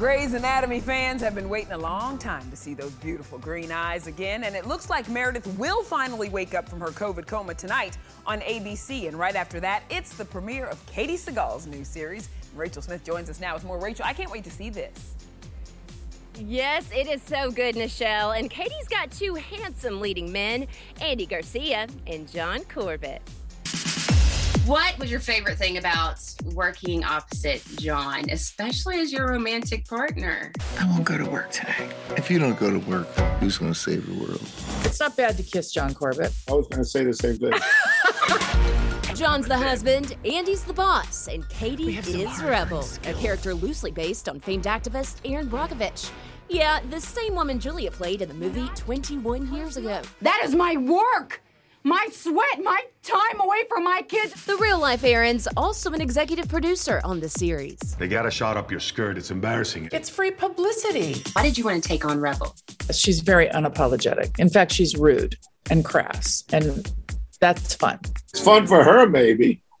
Grey's 0.00 0.32
Anatomy 0.32 0.80
fans 0.80 1.20
have 1.20 1.34
been 1.34 1.50
waiting 1.50 1.72
a 1.72 1.78
long 1.78 2.16
time 2.16 2.50
to 2.50 2.56
see 2.56 2.72
those 2.72 2.92
beautiful 2.92 3.36
green 3.36 3.70
eyes 3.70 4.06
again, 4.06 4.44
and 4.44 4.56
it 4.56 4.66
looks 4.66 4.88
like 4.88 5.06
Meredith 5.10 5.46
will 5.58 5.82
finally 5.82 6.30
wake 6.30 6.54
up 6.54 6.66
from 6.66 6.80
her 6.80 6.88
COVID 6.88 7.26
coma 7.26 7.52
tonight 7.52 7.98
on 8.24 8.40
ABC. 8.40 9.08
And 9.08 9.18
right 9.18 9.36
after 9.36 9.60
that, 9.60 9.82
it's 9.90 10.16
the 10.16 10.24
premiere 10.24 10.64
of 10.64 10.78
Katey 10.86 11.18
Sagal's 11.18 11.66
new 11.66 11.84
series. 11.84 12.30
Rachel 12.56 12.80
Smith 12.80 13.04
joins 13.04 13.28
us 13.28 13.40
now 13.40 13.52
with 13.52 13.62
more. 13.62 13.78
Rachel, 13.78 14.06
I 14.06 14.14
can't 14.14 14.30
wait 14.30 14.44
to 14.44 14.50
see 14.50 14.70
this. 14.70 15.16
Yes, 16.38 16.90
it 16.94 17.06
is 17.06 17.20
so 17.20 17.50
good, 17.50 17.74
Nischelle. 17.74 18.38
And 18.38 18.50
Katey's 18.50 18.88
got 18.88 19.10
two 19.10 19.34
handsome 19.34 20.00
leading 20.00 20.32
men, 20.32 20.66
Andy 21.02 21.26
Garcia 21.26 21.86
and 22.06 22.26
John 22.26 22.64
Corbett. 22.64 23.20
What 24.70 24.96
was 25.00 25.10
your 25.10 25.18
favorite 25.18 25.58
thing 25.58 25.78
about 25.78 26.20
working 26.54 27.02
opposite 27.02 27.60
John, 27.80 28.30
especially 28.30 29.00
as 29.00 29.12
your 29.12 29.26
romantic 29.26 29.84
partner? 29.84 30.52
I 30.78 30.86
won't 30.86 31.02
go 31.02 31.18
to 31.18 31.28
work 31.28 31.50
today. 31.50 31.88
If 32.16 32.30
you 32.30 32.38
don't 32.38 32.56
go 32.56 32.70
to 32.70 32.78
work, 32.78 33.08
who's 33.40 33.58
going 33.58 33.72
to 33.72 33.78
save 33.78 34.06
the 34.06 34.14
world? 34.14 34.40
It's 34.84 35.00
not 35.00 35.16
bad 35.16 35.36
to 35.38 35.42
kiss 35.42 35.72
John 35.72 35.92
Corbett. 35.92 36.32
I 36.48 36.52
was 36.52 36.68
going 36.68 36.84
to 36.84 36.88
say 36.88 37.02
the 37.02 37.12
same 37.12 37.36
thing. 37.38 37.50
John's 39.16 39.48
the 39.48 39.58
husband, 39.58 40.14
Andy's 40.24 40.62
the 40.62 40.72
boss, 40.72 41.26
and 41.26 41.42
Katey 41.48 41.98
is 41.98 42.40
Rebel, 42.40 42.86
a 43.06 43.14
character 43.14 43.54
loosely 43.54 43.90
based 43.90 44.28
on 44.28 44.38
famed 44.38 44.66
activist 44.66 45.16
Erin 45.24 45.50
Brockovich. 45.50 46.12
Yeah, 46.48 46.78
the 46.90 47.00
same 47.00 47.34
woman 47.34 47.58
Julia 47.58 47.90
played 47.90 48.22
in 48.22 48.28
the 48.28 48.34
movie 48.36 48.68
21 48.76 49.52
years 49.52 49.76
ago. 49.78 50.00
That 50.22 50.42
is 50.44 50.54
my 50.54 50.76
work, 50.76 51.42
my 51.82 52.08
sweat, 52.12 52.62
my 52.62 52.82
time 53.02 53.40
away 53.40 53.64
from 53.68 53.84
my 53.84 54.02
kids. 54.06 54.44
The 54.44 54.56
real 54.56 54.78
life 54.78 55.02
Erin's 55.04 55.48
also 55.56 55.92
an 55.92 56.00
executive 56.00 56.48
producer 56.48 57.00
on 57.04 57.20
the 57.20 57.28
series. 57.28 57.78
They 57.98 58.08
got 58.08 58.26
a 58.26 58.30
shot 58.30 58.56
up 58.56 58.70
your 58.70 58.80
skirt. 58.80 59.16
It's 59.16 59.30
embarrassing. 59.30 59.88
It's 59.92 60.10
free 60.10 60.30
publicity. 60.30 61.22
Why 61.32 61.42
did 61.42 61.56
you 61.56 61.64
want 61.64 61.82
to 61.82 61.88
take 61.88 62.04
on 62.04 62.20
Rebel? 62.20 62.54
She's 62.92 63.20
very 63.20 63.48
unapologetic. 63.48 64.38
In 64.38 64.48
fact, 64.48 64.72
she's 64.72 64.96
rude 64.96 65.36
and 65.70 65.84
crass, 65.84 66.44
and 66.52 66.92
that's 67.40 67.74
fun. 67.74 67.98
It's 68.28 68.40
fun 68.40 68.66
for 68.66 68.84
her, 68.84 69.08
maybe. 69.08 69.62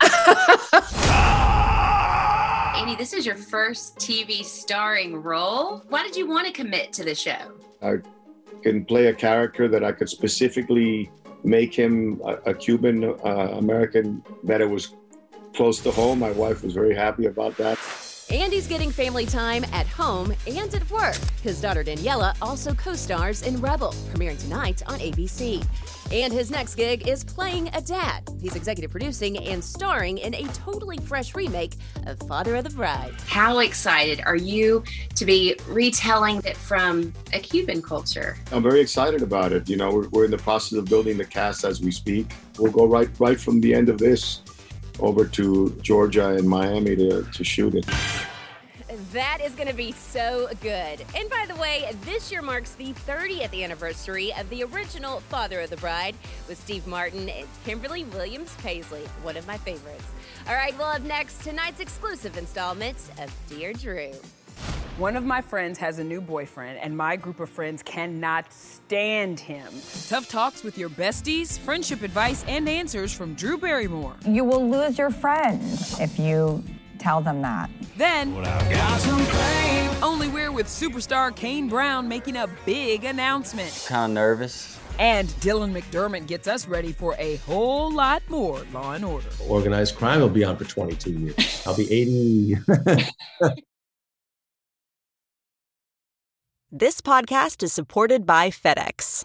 Andy, 2.76 2.96
this 2.96 3.12
is 3.12 3.26
your 3.26 3.36
first 3.36 3.96
TV 3.96 4.42
starring 4.42 5.22
role. 5.22 5.82
Why 5.88 6.02
did 6.02 6.16
you 6.16 6.26
want 6.26 6.46
to 6.46 6.52
commit 6.52 6.94
to 6.94 7.04
the 7.04 7.14
show? 7.14 7.36
I 7.82 7.96
can 8.62 8.84
play 8.84 9.06
a 9.08 9.14
character 9.14 9.68
that 9.68 9.84
I 9.84 9.92
could 9.92 10.08
specifically 10.08 11.10
make 11.42 11.74
him 11.74 12.20
a, 12.24 12.50
a 12.50 12.54
Cuban 12.54 13.04
uh, 13.04 13.28
American 13.58 14.22
that 14.44 14.60
it 14.60 14.68
was 14.68 14.94
close 15.54 15.80
to 15.80 15.90
home. 15.90 16.18
My 16.18 16.30
wife 16.32 16.62
was 16.62 16.74
very 16.74 16.94
happy 16.94 17.26
about 17.26 17.56
that. 17.56 17.78
Andy's 18.30 18.68
getting 18.68 18.92
family 18.92 19.26
time 19.26 19.64
at 19.72 19.88
home 19.88 20.32
and 20.46 20.72
at 20.72 20.88
work. 20.88 21.16
His 21.42 21.60
daughter 21.60 21.82
Daniela 21.82 22.36
also 22.40 22.72
co 22.74 22.94
stars 22.94 23.42
in 23.42 23.60
Rebel, 23.60 23.92
premiering 24.12 24.40
tonight 24.40 24.82
on 24.86 25.00
ABC. 25.00 25.66
And 26.12 26.32
his 26.32 26.50
next 26.50 26.74
gig 26.74 27.06
is 27.06 27.22
playing 27.22 27.68
a 27.68 27.80
dad. 27.80 28.28
He's 28.40 28.56
executive 28.56 28.90
producing 28.90 29.38
and 29.38 29.62
starring 29.62 30.18
in 30.18 30.34
a 30.34 30.42
totally 30.48 30.98
fresh 30.98 31.36
remake 31.36 31.74
of 32.06 32.18
Father 32.26 32.56
of 32.56 32.64
the 32.64 32.70
Bride. 32.70 33.14
How 33.26 33.60
excited 33.60 34.20
are 34.26 34.36
you 34.36 34.82
to 35.14 35.24
be 35.24 35.56
retelling 35.68 36.42
it 36.44 36.56
from 36.56 37.12
a 37.32 37.38
Cuban 37.38 37.80
culture? 37.80 38.36
I'm 38.50 38.62
very 38.62 38.80
excited 38.80 39.22
about 39.22 39.52
it. 39.52 39.68
You 39.68 39.76
know, 39.76 39.90
we're, 39.90 40.08
we're 40.08 40.24
in 40.24 40.32
the 40.32 40.38
process 40.38 40.78
of 40.78 40.86
building 40.86 41.16
the 41.16 41.24
cast 41.24 41.64
as 41.64 41.80
we 41.80 41.92
speak. 41.92 42.32
We'll 42.58 42.72
go 42.72 42.86
right 42.86 43.08
right 43.20 43.38
from 43.38 43.60
the 43.60 43.72
end 43.72 43.88
of 43.88 43.98
this 43.98 44.42
over 44.98 45.24
to 45.24 45.70
Georgia 45.80 46.30
and 46.30 46.48
Miami 46.48 46.96
to, 46.96 47.22
to 47.22 47.44
shoot 47.44 47.74
it. 47.74 47.86
That 49.12 49.38
is 49.44 49.52
going 49.54 49.66
to 49.66 49.74
be 49.74 49.90
so 49.90 50.48
good. 50.60 51.04
And 51.16 51.28
by 51.28 51.44
the 51.48 51.56
way, 51.56 51.90
this 52.04 52.30
year 52.30 52.42
marks 52.42 52.74
the 52.74 52.92
30th 52.92 53.60
anniversary 53.60 54.32
of 54.38 54.48
the 54.50 54.62
original 54.62 55.18
Father 55.18 55.60
of 55.60 55.70
the 55.70 55.76
Bride 55.78 56.14
with 56.46 56.60
Steve 56.60 56.86
Martin 56.86 57.28
and 57.28 57.48
Kimberly 57.64 58.04
Williams 58.04 58.54
Paisley, 58.62 59.02
one 59.22 59.36
of 59.36 59.48
my 59.48 59.56
favorites. 59.56 60.04
All 60.46 60.54
right, 60.54 60.78
well, 60.78 60.90
up 60.90 61.02
next, 61.02 61.42
tonight's 61.42 61.80
exclusive 61.80 62.38
installment 62.38 62.96
of 63.18 63.34
Dear 63.48 63.72
Drew. 63.72 64.12
One 64.96 65.16
of 65.16 65.24
my 65.24 65.40
friends 65.40 65.78
has 65.78 65.98
a 65.98 66.04
new 66.04 66.20
boyfriend, 66.20 66.78
and 66.78 66.96
my 66.96 67.16
group 67.16 67.40
of 67.40 67.50
friends 67.50 67.82
cannot 67.82 68.52
stand 68.52 69.40
him. 69.40 69.72
Tough 70.08 70.28
talks 70.28 70.62
with 70.62 70.78
your 70.78 70.90
besties, 70.90 71.58
friendship 71.58 72.02
advice, 72.02 72.44
and 72.46 72.68
answers 72.68 73.12
from 73.12 73.34
Drew 73.34 73.58
Barrymore. 73.58 74.14
You 74.24 74.44
will 74.44 74.70
lose 74.70 74.98
your 74.98 75.10
friends 75.10 75.98
if 75.98 76.16
you 76.16 76.62
tell 77.00 77.20
them 77.20 77.42
that. 77.42 77.70
Then, 77.96 78.34
only 80.02 80.28
we're 80.28 80.52
with 80.52 80.66
superstar 80.66 81.34
Kane 81.34 81.68
Brown 81.68 82.06
making 82.06 82.36
a 82.36 82.48
big 82.64 83.04
announcement. 83.04 83.84
Kind 83.88 84.12
of 84.12 84.14
nervous. 84.14 84.78
And 84.98 85.28
Dylan 85.40 85.72
McDermott 85.72 86.26
gets 86.26 86.46
us 86.46 86.68
ready 86.68 86.92
for 86.92 87.14
a 87.18 87.36
whole 87.36 87.90
lot 87.90 88.22
more 88.28 88.60
Law 88.72 88.92
and 88.92 89.04
Order. 89.04 89.28
Organized 89.48 89.96
crime 89.96 90.20
will 90.20 90.28
be 90.28 90.44
on 90.44 90.56
for 90.56 90.64
22 90.64 91.10
years. 91.10 91.62
I'll 91.66 91.76
be 91.76 91.90
80. 91.90 92.56
This 96.72 97.00
podcast 97.00 97.64
is 97.64 97.72
supported 97.72 98.24
by 98.24 98.50
FedEx. 98.50 99.24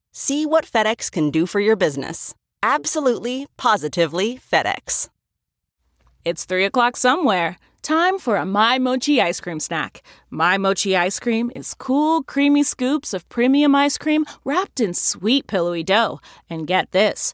See 0.13 0.45
what 0.45 0.65
FedEx 0.65 1.09
can 1.09 1.31
do 1.31 1.45
for 1.45 1.61
your 1.61 1.77
business. 1.77 2.35
Absolutely, 2.61 3.47
positively 3.55 4.41
FedEx. 4.51 5.07
It's 6.25 6.43
3 6.43 6.65
o'clock 6.65 6.97
somewhere. 6.97 7.55
Time 7.81 8.19
for 8.19 8.35
a 8.35 8.45
My 8.45 8.77
Mochi 8.77 9.21
ice 9.21 9.39
cream 9.39 9.61
snack. 9.61 10.03
My 10.29 10.57
Mochi 10.57 10.97
ice 10.97 11.17
cream 11.17 11.49
is 11.55 11.73
cool, 11.73 12.23
creamy 12.23 12.63
scoops 12.63 13.13
of 13.13 13.27
premium 13.29 13.73
ice 13.73 13.97
cream 13.97 14.25
wrapped 14.43 14.81
in 14.81 14.93
sweet, 14.93 15.47
pillowy 15.47 15.81
dough. 15.81 16.19
And 16.49 16.67
get 16.67 16.91
this 16.91 17.33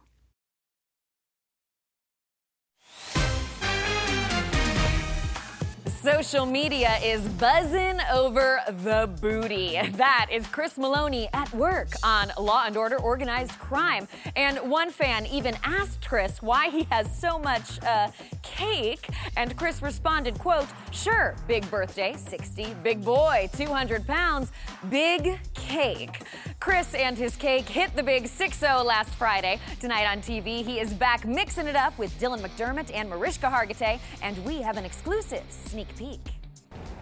Social 6.03 6.47
media 6.47 6.97
is 7.03 7.21
buzzing 7.33 7.99
over 8.11 8.59
the 8.83 9.07
booty. 9.21 9.79
That 9.93 10.29
is 10.31 10.47
Chris 10.47 10.73
Meloni 10.73 11.27
at 11.31 11.53
work 11.53 11.89
on 12.01 12.31
Law 12.39 12.63
and 12.65 12.75
Order 12.75 12.97
Organized 12.97 13.51
Crime. 13.59 14.07
And 14.35 14.57
one 14.67 14.89
fan 14.89 15.27
even 15.27 15.55
asked 15.63 16.07
Chris 16.07 16.41
why 16.41 16.69
he 16.69 16.83
has 16.85 17.05
so 17.15 17.37
much 17.37 17.79
uh, 17.83 18.09
cake. 18.41 19.09
And 19.37 19.55
Chris 19.55 19.83
responded, 19.83 20.39
quote, 20.39 20.67
sure, 20.91 21.35
big 21.47 21.69
birthday, 21.69 22.15
60, 22.17 22.75
big 22.81 23.05
boy, 23.05 23.47
200 23.55 24.07
pounds, 24.07 24.51
big 24.89 25.39
cake. 25.53 26.23
Chris 26.59 26.93
and 26.93 27.17
his 27.17 27.35
cake 27.35 27.67
hit 27.67 27.95
the 27.95 28.03
big 28.03 28.25
6-0 28.25 28.85
last 28.85 29.13
Friday. 29.15 29.59
Tonight 29.79 30.05
on 30.05 30.19
TV, 30.19 30.63
he 30.63 30.79
is 30.79 30.93
back 30.93 31.25
mixing 31.25 31.67
it 31.67 31.75
up 31.75 31.97
with 31.97 32.11
Dylan 32.19 32.39
McDermott 32.39 32.91
and 32.93 33.09
Mariska 33.09 33.47
Hargitay. 33.47 33.99
And 34.21 34.37
we 34.45 34.61
have 34.61 34.77
an 34.77 34.85
exclusive 34.85 35.43
sneak 35.49 35.90
peek. 35.97 36.19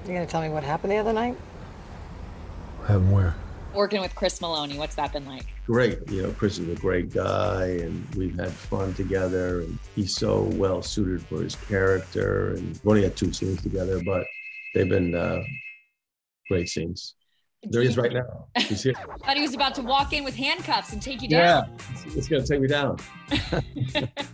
You're 0.06 0.16
gonna 0.16 0.26
tell 0.26 0.42
me 0.42 0.50
what 0.50 0.64
happened 0.64 0.92
the 0.92 0.98
other 0.98 1.14
night? 1.14 1.36
Happened 2.82 3.12
where? 3.12 3.36
Working 3.74 4.02
with 4.02 4.16
Chris 4.16 4.40
Meloni, 4.40 4.78
what's 4.78 4.96
that 4.96 5.14
been 5.14 5.28
like? 5.28 5.46
Great. 5.66 6.00
You 6.10 6.24
know, 6.24 6.32
Chris 6.32 6.58
is 6.58 6.68
a 6.70 6.82
great 6.82 7.14
guy, 7.14 7.66
and 7.66 8.16
we've 8.16 8.36
had 8.36 8.52
fun 8.52 8.94
together. 8.96 9.62
And 9.62 9.78
he's 9.96 10.16
so 10.16 10.44
well 10.54 10.82
suited 10.82 11.22
for 11.22 11.44
his 11.44 11.56
character. 11.56 12.56
And 12.56 12.70
we've 12.70 12.88
only 12.88 13.04
had 13.04 13.16
two 13.16 13.32
scenes 13.32 13.62
together, 13.62 14.02
but 14.04 14.26
they've 14.74 14.90
been 14.90 15.14
uh, 15.14 15.44
great 16.50 16.70
scenes. 16.70 17.14
There 17.62 17.82
he 17.82 17.90
is 17.90 17.98
right 17.98 18.14
now. 18.14 18.48
He's 18.58 18.82
here. 18.82 18.94
Thought 19.26 19.36
he 19.36 19.42
was 19.42 19.54
about 19.54 19.76
to 19.76 19.82
walk 19.82 20.14
in 20.14 20.24
with 20.24 20.36
handcuffs 20.36 20.94
and 20.94 21.02
take 21.02 21.22
you 21.22 21.30
down. 21.30 21.70
Yeah, 21.70 22.16
it's 22.16 22.28
gonna 22.28 22.46
take 22.46 22.62
me 22.62 22.68
down. 22.68 22.98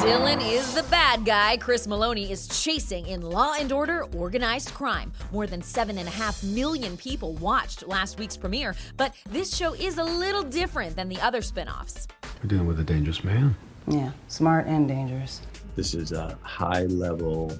Dylan 0.00 0.40
is 0.40 0.72
the 0.72 0.82
bad 0.84 1.26
guy 1.26 1.58
Chris 1.58 1.86
Meloni 1.86 2.30
is 2.30 2.48
chasing 2.48 3.06
in 3.06 3.20
Law 3.20 3.52
and 3.60 3.70
Order 3.70 4.04
Organized 4.16 4.72
Crime. 4.72 5.12
More 5.30 5.46
than 5.46 5.60
7.5 5.60 6.54
million 6.54 6.96
people 6.96 7.34
watched 7.34 7.86
last 7.86 8.18
week's 8.18 8.34
premiere, 8.34 8.74
but 8.96 9.14
this 9.28 9.54
show 9.54 9.74
is 9.74 9.98
a 9.98 10.02
little 10.02 10.42
different 10.42 10.96
than 10.96 11.10
the 11.10 11.20
other 11.20 11.42
spin 11.42 11.68
offs. 11.68 12.08
We're 12.42 12.48
dealing 12.48 12.66
with 12.66 12.80
a 12.80 12.82
dangerous 12.82 13.22
man. 13.22 13.54
Yeah, 13.88 14.12
smart 14.28 14.66
and 14.66 14.88
dangerous. 14.88 15.42
This 15.76 15.92
is 15.92 16.12
a 16.12 16.38
high 16.40 16.84
level, 16.84 17.52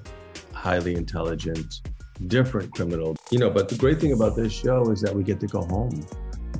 highly 0.51 0.95
intelligent, 0.95 1.81
different 2.25 2.73
criminal. 2.73 3.15
You 3.29 3.37
know, 3.37 3.51
but 3.51 3.69
the 3.69 3.75
great 3.75 4.01
thing 4.01 4.13
about 4.13 4.35
this 4.35 4.51
show 4.51 4.89
is 4.89 4.99
that 5.01 5.13
we 5.13 5.21
get 5.21 5.39
to 5.41 5.47
go 5.47 5.61
home 5.61 6.03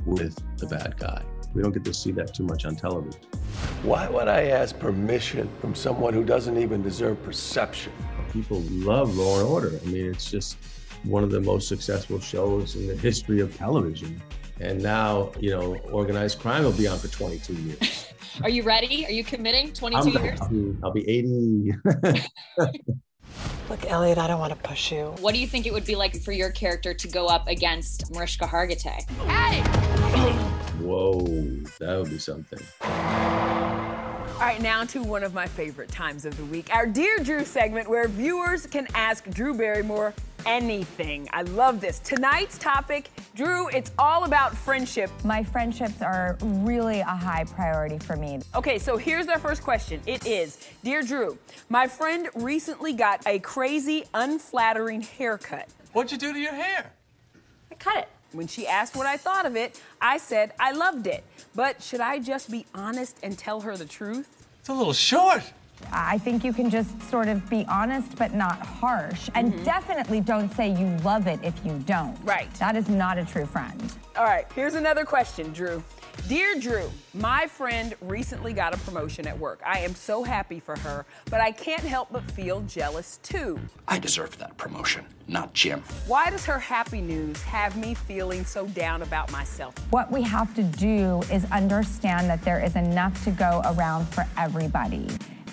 with 0.06 0.38
the 0.58 0.68
bad 0.68 0.96
guy. 0.96 1.24
We 1.54 1.62
don't 1.62 1.72
get 1.72 1.84
to 1.84 1.94
see 1.94 2.12
that 2.12 2.34
too 2.34 2.44
much 2.44 2.64
on 2.64 2.76
television. 2.76 3.20
Why 3.82 4.08
would 4.08 4.28
I 4.28 4.44
ask 4.44 4.78
permission 4.78 5.50
from 5.60 5.74
someone 5.74 6.14
who 6.14 6.24
doesn't 6.24 6.56
even 6.56 6.82
deserve 6.82 7.22
perception? 7.22 7.92
People 8.32 8.60
love 8.70 9.16
Law 9.16 9.40
and 9.40 9.48
Order. 9.48 9.78
I 9.82 9.86
mean, 9.88 10.06
it's 10.06 10.30
just 10.30 10.56
one 11.04 11.22
of 11.22 11.30
the 11.30 11.40
most 11.40 11.68
successful 11.68 12.20
shows 12.20 12.76
in 12.76 12.86
the 12.86 12.96
history 12.96 13.40
of 13.40 13.54
television. 13.56 14.20
And 14.60 14.82
now, 14.82 15.32
you 15.40 15.50
know, 15.50 15.76
organized 15.90 16.38
crime 16.38 16.62
will 16.62 16.72
be 16.72 16.86
on 16.86 16.98
for 16.98 17.08
22 17.08 17.52
years. 17.54 18.06
Are 18.42 18.48
you 18.48 18.62
ready? 18.62 19.04
Are 19.04 19.10
you 19.10 19.24
committing? 19.24 19.72
22 19.72 20.16
I'm- 20.16 20.24
years? 20.24 20.40
I'll 20.40 20.48
be, 20.48 20.76
I'll 20.84 20.92
be 20.92 21.08
80. 21.08 21.72
Look, 23.68 23.90
Elliot, 23.90 24.18
I 24.18 24.26
don't 24.26 24.40
want 24.40 24.52
to 24.52 24.68
push 24.68 24.92
you. 24.92 25.14
What 25.20 25.34
do 25.34 25.40
you 25.40 25.46
think 25.46 25.66
it 25.66 25.72
would 25.72 25.84
be 25.84 25.96
like 25.96 26.20
for 26.22 26.32
your 26.32 26.50
character 26.50 26.92
to 26.92 27.08
go 27.08 27.26
up 27.26 27.48
against 27.48 28.12
Mariska 28.12 28.46
Hargitay? 28.46 29.06
Whoa, 30.82 31.22
that 31.78 31.96
would 31.98 32.10
be 32.10 32.18
something. 32.18 32.58
All 32.82 34.48
right, 34.48 34.60
now 34.60 34.82
to 34.86 35.00
one 35.00 35.22
of 35.22 35.32
my 35.32 35.46
favorite 35.46 35.88
times 35.90 36.24
of 36.24 36.36
the 36.36 36.44
week, 36.46 36.74
our 36.74 36.86
Dear 36.86 37.18
Drew 37.20 37.44
segment, 37.44 37.88
where 37.88 38.08
viewers 38.08 38.66
can 38.66 38.88
ask 38.94 39.30
Drew 39.30 39.54
Barrymore 39.54 40.12
anything. 40.44 41.28
I 41.32 41.42
love 41.42 41.80
this. 41.80 42.00
Tonight's 42.00 42.58
topic, 42.58 43.10
Drew, 43.36 43.68
it's 43.68 43.92
all 43.96 44.24
about 44.24 44.56
friendship. 44.56 45.08
My 45.22 45.44
friendships 45.44 46.02
are 46.02 46.36
really 46.42 46.98
a 46.98 47.04
high 47.04 47.44
priority 47.44 48.00
for 48.00 48.16
me. 48.16 48.40
Okay, 48.56 48.80
so 48.80 48.96
here's 48.96 49.28
our 49.28 49.38
first 49.38 49.62
question. 49.62 50.00
It 50.06 50.26
is 50.26 50.68
Dear 50.82 51.02
Drew, 51.02 51.38
my 51.68 51.86
friend 51.86 52.28
recently 52.34 52.92
got 52.92 53.24
a 53.28 53.38
crazy, 53.38 54.04
unflattering 54.14 55.02
haircut. 55.02 55.68
What'd 55.92 56.10
you 56.10 56.18
do 56.18 56.32
to 56.32 56.38
your 56.40 56.54
hair? 56.54 56.92
I 57.70 57.76
cut 57.76 57.98
it. 57.98 58.08
When 58.32 58.46
she 58.46 58.66
asked 58.66 58.96
what 58.96 59.06
I 59.06 59.16
thought 59.16 59.46
of 59.46 59.56
it, 59.56 59.80
I 60.00 60.18
said 60.18 60.52
I 60.58 60.72
loved 60.72 61.06
it. 61.06 61.24
But 61.54 61.82
should 61.82 62.00
I 62.00 62.18
just 62.18 62.50
be 62.50 62.66
honest 62.74 63.18
and 63.22 63.36
tell 63.36 63.60
her 63.60 63.76
the 63.76 63.84
truth? 63.84 64.28
It's 64.60 64.68
a 64.68 64.74
little 64.74 64.92
short. 64.92 65.42
I 65.92 66.18
think 66.18 66.44
you 66.44 66.52
can 66.52 66.70
just 66.70 67.00
sort 67.10 67.28
of 67.28 67.48
be 67.48 67.64
honest 67.68 68.16
but 68.16 68.34
not 68.34 68.58
harsh. 68.64 69.30
And 69.34 69.52
mm-hmm. 69.52 69.64
definitely 69.64 70.20
don't 70.20 70.52
say 70.54 70.68
you 70.68 70.96
love 70.98 71.26
it 71.26 71.40
if 71.42 71.54
you 71.64 71.78
don't. 71.86 72.16
Right. 72.24 72.52
That 72.54 72.76
is 72.76 72.88
not 72.88 73.18
a 73.18 73.24
true 73.24 73.46
friend. 73.46 73.80
All 74.14 74.24
right, 74.24 74.46
here's 74.54 74.74
another 74.74 75.06
question, 75.06 75.54
Drew. 75.54 75.82
Dear 76.28 76.54
Drew, 76.60 76.90
my 77.14 77.46
friend 77.46 77.94
recently 78.02 78.52
got 78.52 78.74
a 78.74 78.76
promotion 78.78 79.26
at 79.26 79.38
work. 79.38 79.60
I 79.64 79.78
am 79.78 79.94
so 79.94 80.22
happy 80.22 80.60
for 80.60 80.76
her, 80.80 81.06
but 81.30 81.40
I 81.40 81.50
can't 81.50 81.82
help 81.82 82.08
but 82.12 82.30
feel 82.30 82.60
jealous 82.62 83.18
too. 83.22 83.58
I 83.88 83.98
deserved 83.98 84.38
that 84.38 84.56
promotion, 84.58 85.06
not 85.28 85.54
Jim. 85.54 85.82
Why 86.06 86.28
does 86.28 86.44
her 86.44 86.58
happy 86.58 87.00
news 87.00 87.42
have 87.42 87.76
me 87.78 87.94
feeling 87.94 88.44
so 88.44 88.66
down 88.66 89.00
about 89.00 89.32
myself? 89.32 89.74
What 89.90 90.12
we 90.12 90.20
have 90.22 90.54
to 90.56 90.62
do 90.62 91.22
is 91.32 91.50
understand 91.50 92.28
that 92.28 92.42
there 92.42 92.62
is 92.62 92.76
enough 92.76 93.24
to 93.24 93.30
go 93.30 93.62
around 93.64 94.06
for 94.08 94.26
everybody. 94.36 95.08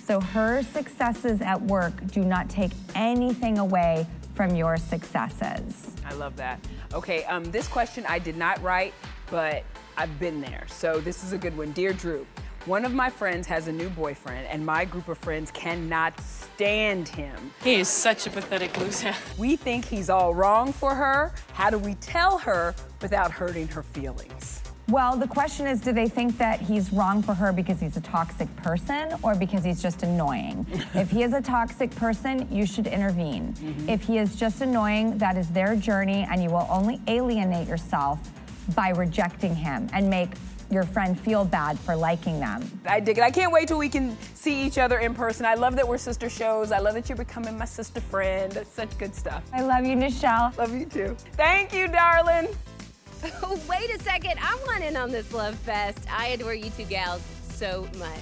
So 0.10 0.20
her 0.20 0.64
successes 0.64 1.40
at 1.40 1.62
work 1.62 1.94
do 2.08 2.26
not 2.26 2.50
take 2.50 2.72
anything 2.96 3.60
away 3.60 4.08
from 4.34 4.56
your 4.56 4.76
successes. 4.76 5.96
I 6.04 6.16
love 6.16 6.36
that. 6.38 6.60
Okay, 6.96 7.26
um, 7.26 7.44
this 7.44 7.68
question 7.68 8.04
I 8.10 8.18
did 8.18 8.36
not 8.36 8.60
write, 8.64 8.96
but 9.30 9.64
I've 9.98 10.20
been 10.20 10.42
there. 10.42 10.66
So 10.68 11.00
this 11.00 11.24
is 11.24 11.32
a 11.32 11.38
good 11.38 11.56
one. 11.56 11.74
Dear 11.74 11.94
Drew, 11.94 12.26
One 12.66 12.86
of 12.86 12.92
my 12.92 13.12
friends 13.12 13.46
has 13.46 13.68
a 13.68 13.72
new 13.72 13.88
boyfriend, 13.90 14.48
and 14.48 14.66
my 14.66 14.84
group 14.84 15.10
of 15.10 15.20
friends 15.20 15.52
cannot 15.52 16.20
stand 16.20 17.08
him. 17.08 17.54
He 17.64 17.76
is 17.76 17.88
such 17.88 18.26
a 18.26 18.32
pathetic 18.32 18.76
loser. 18.80 19.14
We 19.38 19.58
think 19.58 19.86
he's 19.86 20.10
all 20.10 20.34
wrong 20.34 20.74
for 20.74 20.96
her. 20.96 21.34
How 21.54 21.70
do 21.70 21.78
we 21.78 21.94
tell 21.96 22.40
her 22.40 22.74
without 23.00 23.30
hurting 23.30 23.68
her 23.68 23.84
feelings? 23.84 24.59
Well, 24.90 25.16
the 25.16 25.28
question 25.28 25.68
is 25.68 25.82
do 25.82 25.92
they 25.92 26.08
think 26.08 26.40
that 26.40 26.60
he's 26.60 26.92
wrong 26.92 27.22
for 27.22 27.36
her 27.36 27.54
because 27.54 27.80
he's 27.80 27.96
a 27.96 28.02
toxic 28.02 28.54
person 28.56 29.14
or 29.22 29.36
because 29.36 29.64
he's 29.64 29.84
just 29.84 30.02
annoying? 30.02 30.66
if 30.96 31.12
he 31.12 31.22
is 31.22 31.34
a 31.34 31.42
toxic 31.42 31.92
person, 31.92 32.48
you 32.52 32.66
should 32.66 32.88
intervene. 32.88 33.54
Mm-hmm. 33.54 33.90
If 33.90 34.02
he 34.02 34.18
is 34.18 34.36
just 34.36 34.62
annoying, 34.62 35.20
that 35.20 35.38
is 35.38 35.48
their 35.50 35.76
journey, 35.76 36.26
and 36.32 36.42
you 36.42 36.50
will 36.50 36.68
only 36.72 37.00
alienate 37.08 37.68
yourself 37.68 38.20
by 38.76 38.90
rejecting 38.90 39.54
him 39.54 39.88
and 39.94 40.10
make 40.10 40.30
your 40.72 40.84
friend 40.84 41.20
feel 41.20 41.46
bad 41.46 41.78
for 41.80 41.96
liking 41.96 42.40
them. 42.40 42.64
I 42.88 43.00
dig 43.00 43.20
it. 43.20 43.24
I 43.24 43.32
can't 43.32 43.52
wait 43.52 43.68
till 43.68 43.78
we 43.78 43.90
can 43.90 44.18
see 44.34 44.64
each 44.64 44.80
other 44.80 45.00
in 45.00 45.14
person. 45.14 45.46
I 45.46 45.54
love 45.54 45.76
that 45.76 45.88
we're 45.88 45.98
sister 46.00 46.30
shows. 46.30 46.72
I 46.72 46.80
love 46.80 46.96
that 46.96 47.10
you're 47.10 47.18
becoming 47.18 47.58
my 47.58 47.66
sister 47.66 48.02
friend. 48.02 48.52
That's 48.52 48.72
such 48.72 48.98
good 48.98 49.14
stuff. 49.14 49.44
I 49.54 49.62
love 49.62 49.86
you, 49.86 49.96
Nischelle. 49.96 50.56
Love 50.58 50.74
you 50.74 50.86
too. 50.86 51.16
Thank 51.34 51.74
you, 51.74 51.88
darling. 51.88 52.48
Oh, 53.24 53.60
wait 53.70 53.90
a 53.90 54.02
second. 54.04 54.36
I 54.40 54.58
want 54.68 54.84
in 54.84 54.96
on 54.96 55.12
this 55.12 55.34
love 55.34 55.56
fest. 55.56 56.00
I 56.12 56.28
adore 56.28 56.54
you 56.54 56.70
two 56.72 56.86
gals 56.86 57.22
so 57.50 57.88
much. 57.98 58.20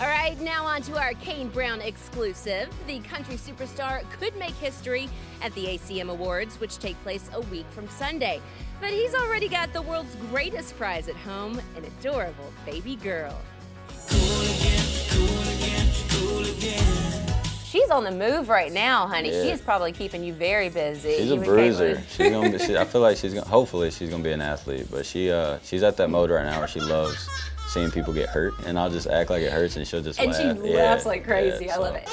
All 0.00 0.06
right, 0.08 0.40
now 0.40 0.64
on 0.64 0.80
to 0.82 0.98
our 0.98 1.12
Kane 1.14 1.48
Brown 1.48 1.80
exclusive. 1.80 2.68
The 2.86 3.00
country 3.00 3.36
superstar 3.36 4.02
could 4.18 4.34
make 4.36 4.54
history 4.54 5.08
at 5.42 5.54
the 5.54 5.66
ACM 5.66 6.10
Awards, 6.10 6.58
which 6.60 6.78
take 6.78 7.00
place 7.02 7.28
a 7.34 7.40
week 7.42 7.66
from 7.70 7.88
Sunday. 7.88 8.40
But 8.80 8.90
he's 8.90 9.14
already 9.14 9.48
got 9.48 9.72
the 9.72 9.82
world's 9.82 10.16
greatest 10.30 10.76
prize 10.76 11.08
at 11.08 11.16
home 11.16 11.60
an 11.76 11.84
adorable 11.84 12.52
baby 12.64 12.96
girl. 12.96 13.38
She's 17.72 17.88
on 17.88 18.04
the 18.04 18.10
move 18.10 18.50
right 18.50 18.70
now, 18.70 19.06
honey. 19.06 19.30
Yeah. 19.30 19.44
She's 19.44 19.62
probably 19.62 19.92
keeping 19.92 20.22
you 20.22 20.34
very 20.34 20.68
busy. 20.68 21.16
She's 21.16 21.26
You 21.28 21.32
a 21.32 21.36
and 21.36 21.44
bruiser. 21.46 22.02
She's 22.10 22.28
gonna 22.30 22.50
be. 22.50 22.58
She, 22.58 22.76
I 22.76 22.84
feel 22.84 23.00
like 23.00 23.16
she's 23.16 23.32
gonna. 23.32 23.46
Hopefully, 23.48 23.90
she's 23.90 24.10
gonna 24.10 24.22
be 24.22 24.30
an 24.32 24.42
athlete. 24.42 24.88
But 24.90 25.06
she, 25.06 25.30
uh, 25.32 25.58
she's 25.64 25.82
at 25.82 25.96
that 25.96 26.10
mode 26.10 26.28
right 26.28 26.44
now 26.44 26.58
where 26.58 26.68
she 26.68 26.80
loves 26.80 27.26
seeing 27.68 27.90
people 27.90 28.12
get 28.12 28.28
hurt, 28.28 28.52
and 28.66 28.78
I'll 28.78 28.90
just 28.90 29.06
act 29.06 29.30
like 29.30 29.40
it 29.40 29.50
hurts, 29.50 29.76
and 29.76 29.88
she'll 29.88 30.02
just 30.02 30.20
And 30.20 30.32
laugh. 30.32 30.58
she 30.62 30.68
Yeah, 30.70 30.82
laughs 30.82 31.06
like 31.06 31.24
crazy. 31.24 31.64
yeah, 31.64 31.76
I 31.76 31.78
love 31.78 31.94
it. 31.94 32.06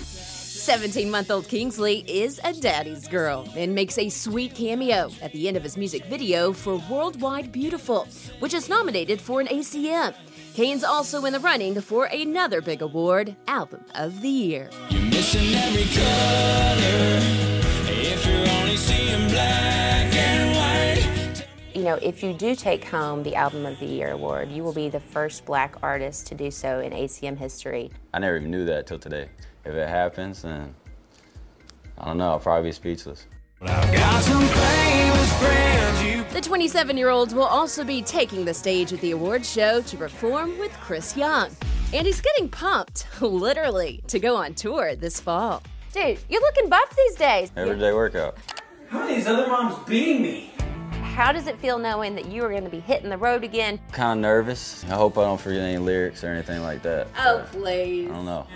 17 0.00 1.10
month 1.10 1.30
old 1.30 1.48
Kingsley 1.48 2.04
is 2.08 2.40
a 2.44 2.52
daddy's 2.52 3.06
girl 3.08 3.48
and 3.56 3.74
makes 3.74 3.98
a 3.98 4.08
sweet 4.08 4.54
cameo 4.54 5.10
at 5.22 5.32
the 5.32 5.46
end 5.48 5.56
of 5.56 5.62
his 5.62 5.76
music 5.76 6.04
video 6.06 6.52
for 6.52 6.80
Worldwide 6.90 7.50
Beautiful, 7.52 8.06
which 8.40 8.52
is 8.54 8.68
nominated 8.68 9.20
for 9.20 9.40
an 9.40 9.46
ACM. 9.48 10.14
Kane's 10.56 10.84
also 10.84 11.26
in 11.26 11.34
the 11.34 11.40
running 11.40 11.78
for 11.82 12.06
another 12.06 12.62
big 12.62 12.80
award, 12.80 13.36
Album 13.46 13.84
of 13.94 14.22
the 14.22 14.30
Year. 14.30 14.70
You're 14.88 15.02
missing 15.02 15.54
every 15.54 15.84
color 15.94 17.18
if 17.92 18.24
you're 18.24 18.48
only 18.58 18.78
seeing 18.78 19.28
black 19.28 20.14
and 20.14 20.56
white. 20.56 21.46
You 21.74 21.82
know, 21.82 21.96
if 21.96 22.22
you 22.22 22.32
do 22.32 22.54
take 22.54 22.82
home 22.86 23.22
the 23.22 23.34
Album 23.34 23.66
of 23.66 23.78
the 23.80 23.84
Year 23.84 24.12
award, 24.12 24.50
you 24.50 24.64
will 24.64 24.72
be 24.72 24.88
the 24.88 24.98
first 24.98 25.44
black 25.44 25.76
artist 25.82 26.26
to 26.28 26.34
do 26.34 26.50
so 26.50 26.80
in 26.80 26.90
ACM 26.94 27.36
history. 27.36 27.90
I 28.14 28.18
never 28.18 28.38
even 28.38 28.50
knew 28.50 28.64
that 28.64 28.86
till 28.86 28.98
today. 28.98 29.28
If 29.66 29.74
it 29.74 29.88
happens, 29.90 30.40
then 30.40 30.74
I 31.98 32.06
don't 32.06 32.16
know. 32.16 32.30
I'll 32.30 32.40
probably 32.40 32.70
be 32.70 32.72
speechless. 32.72 33.26
The 35.40 36.40
27 36.42 36.96
year 36.98 37.08
old 37.08 37.32
will 37.32 37.44
also 37.44 37.82
be 37.82 38.02
taking 38.02 38.44
the 38.44 38.52
stage 38.52 38.92
at 38.92 39.00
the 39.00 39.12
awards 39.12 39.50
show 39.50 39.80
to 39.80 39.96
perform 39.96 40.58
with 40.58 40.72
Chris 40.80 41.16
Young. 41.16 41.50
And 41.94 42.06
he's 42.06 42.20
getting 42.20 42.48
pumped, 42.48 43.06
literally, 43.22 44.02
to 44.08 44.18
go 44.18 44.36
on 44.36 44.54
tour 44.54 44.96
this 44.96 45.18
fall. 45.18 45.62
Dude, 45.92 46.18
you're 46.28 46.42
looking 46.42 46.68
buff 46.68 46.94
these 46.94 47.14
days. 47.16 47.50
Everyday 47.56 47.92
workout. 47.92 48.36
How 48.88 49.00
are 49.00 49.08
these 49.08 49.26
other 49.26 49.46
moms 49.46 49.82
beating 49.88 50.20
me? 50.22 50.52
How 50.90 51.32
does 51.32 51.46
it 51.46 51.58
feel 51.58 51.78
knowing 51.78 52.14
that 52.16 52.26
you 52.26 52.44
are 52.44 52.50
going 52.50 52.64
to 52.64 52.70
be 52.70 52.80
hitting 52.80 53.08
the 53.08 53.16
road 53.16 53.42
again? 53.42 53.80
Kind 53.92 54.18
of 54.18 54.22
nervous. 54.22 54.84
I 54.84 54.94
hope 54.94 55.16
I 55.16 55.22
don't 55.22 55.40
forget 55.40 55.60
any 55.60 55.78
lyrics 55.78 56.22
or 56.22 56.28
anything 56.28 56.60
like 56.60 56.82
that. 56.82 57.08
Oh, 57.18 57.46
please. 57.50 58.10
I 58.10 58.12
don't 58.14 58.26
know. 58.26 58.46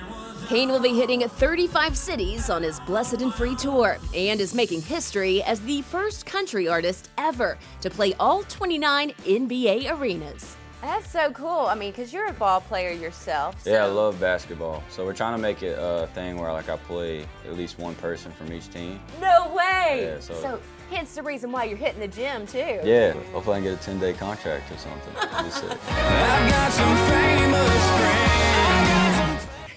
Kane 0.48 0.70
will 0.70 0.80
be 0.80 0.94
hitting 0.94 1.20
35 1.28 1.96
cities 1.96 2.50
on 2.50 2.62
his 2.62 2.80
Blessed 2.80 3.22
and 3.22 3.32
Free 3.32 3.54
tour 3.54 3.98
and 4.14 4.40
is 4.40 4.54
making 4.54 4.82
history 4.82 5.42
as 5.44 5.60
the 5.60 5.82
first 5.82 6.26
country 6.26 6.66
artist 6.68 7.10
ever 7.18 7.56
to 7.82 7.90
play 7.90 8.14
all 8.18 8.42
29 8.44 9.10
NBA 9.24 9.90
arenas. 9.96 10.56
That's 10.82 11.10
so 11.10 11.30
cool. 11.32 11.66
I 11.66 11.74
mean, 11.74 11.90
because 11.92 12.12
you're 12.12 12.26
a 12.28 12.32
ball 12.32 12.62
player 12.62 12.90
yourself. 12.90 13.54
Yeah, 13.66 13.84
I 13.84 13.86
love 13.86 14.18
basketball. 14.18 14.82
So 14.88 15.04
we're 15.04 15.14
trying 15.14 15.36
to 15.36 15.42
make 15.42 15.62
it 15.62 15.76
a 15.78 16.08
thing 16.14 16.38
where 16.38 16.50
like 16.52 16.68
I 16.70 16.76
play 16.78 17.26
at 17.46 17.54
least 17.54 17.78
one 17.78 17.94
person 17.96 18.32
from 18.32 18.52
each 18.52 18.70
team. 18.72 18.98
No 19.20 19.52
way! 19.54 20.04
Yeah, 20.14 20.20
so- 20.20 20.58
hence 20.90 21.14
the 21.14 21.22
reason 21.22 21.52
why 21.52 21.64
you're 21.64 21.76
hitting 21.76 22.00
the 22.00 22.08
gym, 22.08 22.46
too. 22.46 22.80
Yeah, 22.82 23.12
hopefully 23.32 23.58
I 23.58 23.60
can 23.60 23.70
get 23.70 23.80
a 23.80 23.84
10 23.84 24.00
day 24.00 24.12
contract 24.14 24.72
or 24.72 24.78
something. 24.78 25.14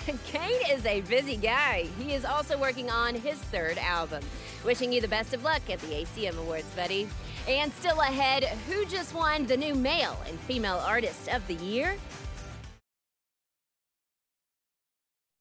Kane 0.25 0.61
is 0.69 0.85
a 0.85 1.01
busy 1.01 1.37
guy. 1.37 1.87
He 1.99 2.13
is 2.13 2.25
also 2.25 2.57
working 2.57 2.89
on 2.89 3.15
his 3.15 3.37
third 3.37 3.77
album. 3.77 4.23
Wishing 4.65 4.91
you 4.91 5.01
the 5.01 5.07
best 5.07 5.33
of 5.33 5.43
luck 5.43 5.61
at 5.69 5.79
the 5.79 5.87
ACM 5.87 6.37
Awards, 6.39 6.69
buddy. 6.75 7.07
And 7.47 7.71
still 7.73 7.99
ahead, 7.99 8.43
who 8.67 8.85
just 8.85 9.13
won 9.13 9.45
the 9.45 9.57
new 9.57 9.75
male 9.75 10.17
and 10.27 10.39
female 10.41 10.81
artist 10.85 11.29
of 11.29 11.45
the 11.47 11.55
year? 11.55 11.95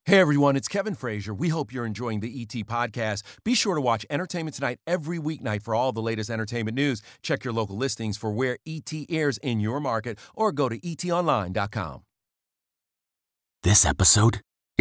Hey 0.05 0.19
everyone, 0.19 0.57
it's 0.57 0.67
Kevin 0.69 0.97
Frazier. 0.97 1.33
We 1.33 1.49
hope 1.49 1.73
you're 1.73 1.87
enjoying 1.87 2.21
the 2.21 2.43
ET 2.43 2.67
podcast. 2.67 3.23
Be 3.45 3.55
sure 3.55 3.77
to 3.77 3.81
watch 3.81 4.05
Entertainment 4.11 4.57
Tonight 4.57 4.79
every 4.85 5.19
weeknight 5.19 5.63
for 5.63 5.77
all 5.77 5.93
the 5.93 6.03
latest 6.03 6.29
entertainment 6.29 6.75
news. 6.75 7.03
Check 7.23 7.45
your 7.45 7.55
local 7.55 7.77
listings 7.77 8.17
for 8.17 8.33
where 8.33 8.59
ET 8.67 8.93
airs 9.09 9.39
in 9.39 9.61
your 9.61 9.81
market 9.81 10.19
or 10.35 10.51
go 10.51 10.69
to 10.69 10.79
etonline.com. 10.81 12.03
This 13.63 13.87
episode 13.87 14.41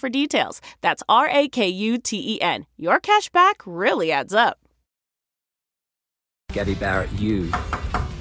for 0.00 0.08
details. 0.08 0.60
That's 0.80 1.02
R 1.08 1.28
A 1.30 1.46
K 1.48 1.68
U 1.68 1.98
T 1.98 2.34
E 2.34 2.40
N. 2.40 2.66
Your 2.76 2.98
cash 2.98 3.28
back 3.28 3.62
really 3.64 4.10
adds 4.10 4.34
up. 4.34 4.58
Gabby 6.52 6.74
Barrett, 6.74 7.12
you 7.12 7.48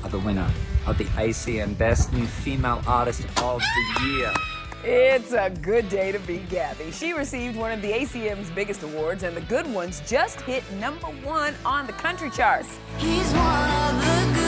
are 0.03 0.09
the 0.09 0.19
winner 0.19 0.47
of 0.85 0.99
the 0.99 1.05
ACM 1.05 1.75
Best 1.77 2.13
New 2.13 2.27
Female 2.27 2.81
Artist 2.85 3.25
of 3.41 3.59
the 3.61 4.05
Year. 4.05 4.31
It's 4.83 5.33
a 5.33 5.49
good 5.61 5.89
day 5.89 6.11
to 6.11 6.19
be 6.19 6.37
Gabby. 6.49 6.91
She 6.91 7.11
received 7.11 7.57
one 7.57 7.71
of 7.71 7.81
the 7.81 7.91
ACM's 7.91 8.49
biggest 8.51 8.83
awards, 8.83 9.23
and 9.23 9.35
the 9.35 9.41
good 9.41 9.67
ones 9.73 10.01
just 10.07 10.39
hit 10.41 10.63
number 10.73 11.07
one 11.07 11.53
on 11.65 11.85
the 11.85 11.93
country 11.93 12.29
charts. 12.29 12.79
He's 12.97 13.33
one 13.33 13.45
of 13.45 14.01
the 14.01 14.05
good 14.05 14.25
ones. 14.27 14.38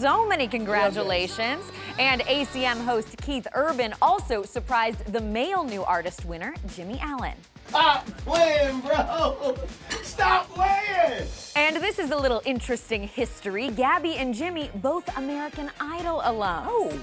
So 0.00 0.26
many 0.26 0.48
congratulations. 0.48 1.70
And 1.98 2.22
ACM 2.22 2.82
host 2.86 3.14
Keith 3.18 3.46
Urban 3.54 3.92
also 4.00 4.42
surprised 4.42 5.04
the 5.12 5.20
male 5.20 5.62
new 5.62 5.84
artist 5.84 6.24
winner, 6.24 6.54
Jimmy 6.74 6.98
Allen. 7.02 7.34
Stop 7.68 8.06
playing, 8.24 8.80
bro! 8.80 9.58
Stop 10.02 10.48
playing! 10.54 11.28
And 11.54 11.76
this 11.76 11.98
is 11.98 12.12
a 12.12 12.16
little 12.16 12.40
interesting 12.46 13.06
history. 13.06 13.68
Gabby 13.68 14.16
and 14.16 14.32
Jimmy, 14.34 14.70
both 14.76 15.06
American 15.18 15.70
Idol 15.78 16.22
alums. 16.22 16.64
Oh. 16.66 16.98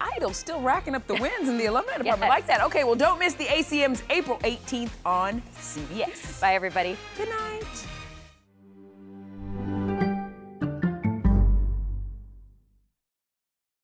Idol 0.00 0.32
still 0.32 0.60
racking 0.60 0.94
up 0.94 1.04
the 1.08 1.14
wins 1.14 1.48
in 1.48 1.58
the 1.58 1.66
alumni 1.66 1.92
department. 1.98 2.20
Yes. 2.20 2.28
Like 2.28 2.46
that. 2.46 2.62
Okay, 2.66 2.84
well, 2.84 2.94
don't 2.94 3.18
miss 3.18 3.34
the 3.34 3.46
ACM's 3.46 4.04
April 4.08 4.38
18th 4.44 4.90
on 5.04 5.42
CBS. 5.56 6.40
Bye, 6.40 6.54
everybody. 6.54 6.96
Good 7.18 7.28
night. 7.28 7.86